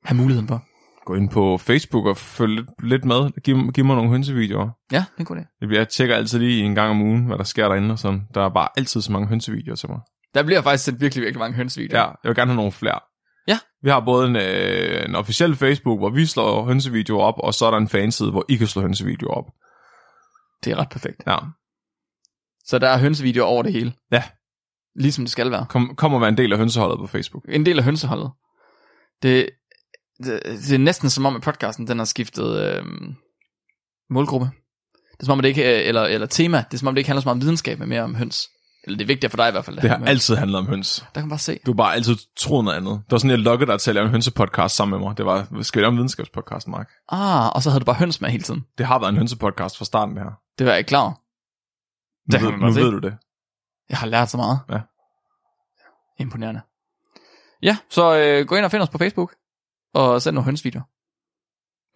[0.04, 0.64] have muligheden for?
[1.06, 3.40] Gå ind på Facebook og følg lidt, lidt med.
[3.42, 4.68] Giv, giv mig nogle hønsevideoer.
[4.92, 5.74] Ja, det er god idé.
[5.74, 7.92] Jeg tjekker altid lige en gang om ugen, hvad der sker derinde.
[7.92, 8.22] Og sådan.
[8.34, 10.00] Der er bare altid så mange hønsevideoer til mig.
[10.34, 12.00] Der bliver faktisk sendt virkelig, virkelig mange hønsvideoer.
[12.00, 13.00] Ja, jeg vil gerne have nogle flere.
[13.48, 13.59] Ja.
[13.82, 17.66] Vi har både en, øh, en officiel Facebook, hvor vi slår hønsevideoer op, og så
[17.66, 19.44] er der en fanside, hvor I kan slå hønsevideoer op.
[20.64, 21.22] Det er ret perfekt.
[21.26, 21.36] Ja.
[22.64, 23.92] Så der er hønsevideoer over det hele.
[24.12, 24.22] Ja.
[24.99, 25.66] Ligesom det skal være.
[25.68, 27.44] Kom, kom og være en del af hønseholdet på Facebook.
[27.49, 28.30] En del af hønseholdet.
[29.22, 29.49] Det,
[30.24, 32.84] det, det er næsten som om, at podcasten den har skiftet øh,
[34.11, 34.46] målgruppe.
[35.12, 36.99] Det er som om, det ikke, øh, eller, eller tema, det er som om, det
[37.01, 38.49] ikke handler så meget om videnskab, men mere om høns.
[38.84, 39.76] Eller det er vigtigt for dig i hvert fald.
[39.76, 40.09] Det har om høns.
[40.11, 40.99] altid handlet om høns.
[41.14, 41.59] Der kan man bare se.
[41.66, 42.92] Du har bare altid troet noget andet.
[42.92, 45.16] Det var sådan, jeg lukkede dig til at lave en hønsepodcast sammen med mig.
[45.18, 46.88] Det var, skal vi lave en videnskabspodcast, Mark?
[47.09, 48.64] Ah, og så havde du bare høns med hele tiden.
[48.78, 50.30] Det har været en hønsepodcast fra starten, det her.
[50.59, 51.09] Det var jeg ikke klar.
[51.09, 51.14] Nu,
[52.32, 52.80] Det ved, nu se.
[52.80, 53.16] ved du det.
[53.91, 54.61] Jeg har lært så meget.
[54.70, 54.80] Ja.
[56.18, 56.61] Imponerende.
[57.62, 59.34] Ja, så øh, gå ind og find os på Facebook,
[59.95, 60.84] og send nogle hønsvideoer.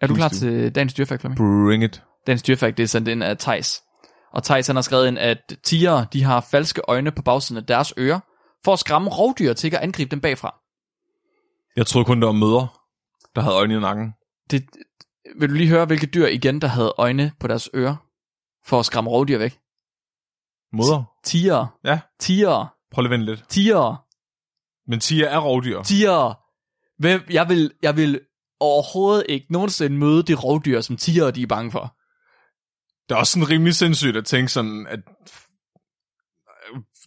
[0.01, 1.37] Er du klar til dagens dyrfakt, Flemming?
[1.37, 2.03] Bring it.
[2.27, 3.83] Dagens dyrfakt, det er sendt ind af Tejs.
[4.31, 7.65] Og Tejs han har skrevet ind, at tiger, de har falske øjne på bagsiden af
[7.65, 8.19] deres ører,
[8.65, 10.55] for at skræmme rovdyr til at angribe dem bagfra.
[11.75, 12.79] Jeg troede kun, det var møder,
[13.35, 14.13] der havde øjne i nakken.
[14.51, 14.65] Det,
[15.39, 17.95] vil du lige høre, hvilke dyr igen, der havde øjne på deres ører,
[18.65, 19.59] for at skræmme rovdyr væk?
[20.73, 21.03] Møder?
[21.23, 21.77] Tiger.
[21.83, 21.99] Ja.
[22.19, 22.73] Tiger.
[22.91, 23.49] Prøv lige at vente lidt.
[23.49, 24.05] Tiger.
[24.89, 25.81] Men tiger er rovdyr.
[25.83, 26.39] Tiger.
[27.01, 28.19] Hvem, jeg vil, jeg vil
[28.59, 31.95] overhovedet ikke nogensinde møde de rovdyr, som tiger de er bange for.
[33.09, 34.99] Det er også sådan rimelig sindssygt at tænke sådan, at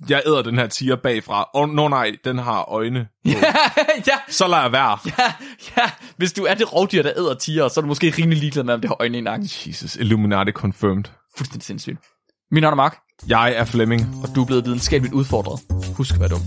[0.08, 1.50] jeg æder den her tiger bagfra.
[1.54, 3.08] Åh, oh, no, nej, den har øjne.
[3.24, 4.98] ja, Så lader jeg være.
[5.18, 5.34] ja,
[5.76, 5.90] ja.
[6.16, 8.74] Hvis du er det rovdyr, der æder tiger, så er du måske rimelig ligeglad med,
[8.74, 9.48] om det har øjne i nakken.
[9.66, 11.04] Jesus, Illuminati confirmed.
[11.36, 11.98] Fuldstændig sindssygt.
[12.50, 12.98] Min navn er Mark,
[13.28, 14.20] jeg er Flemming.
[14.22, 15.60] og du er blevet videnskabeligt udfordret.
[15.96, 16.42] Husk at være dum.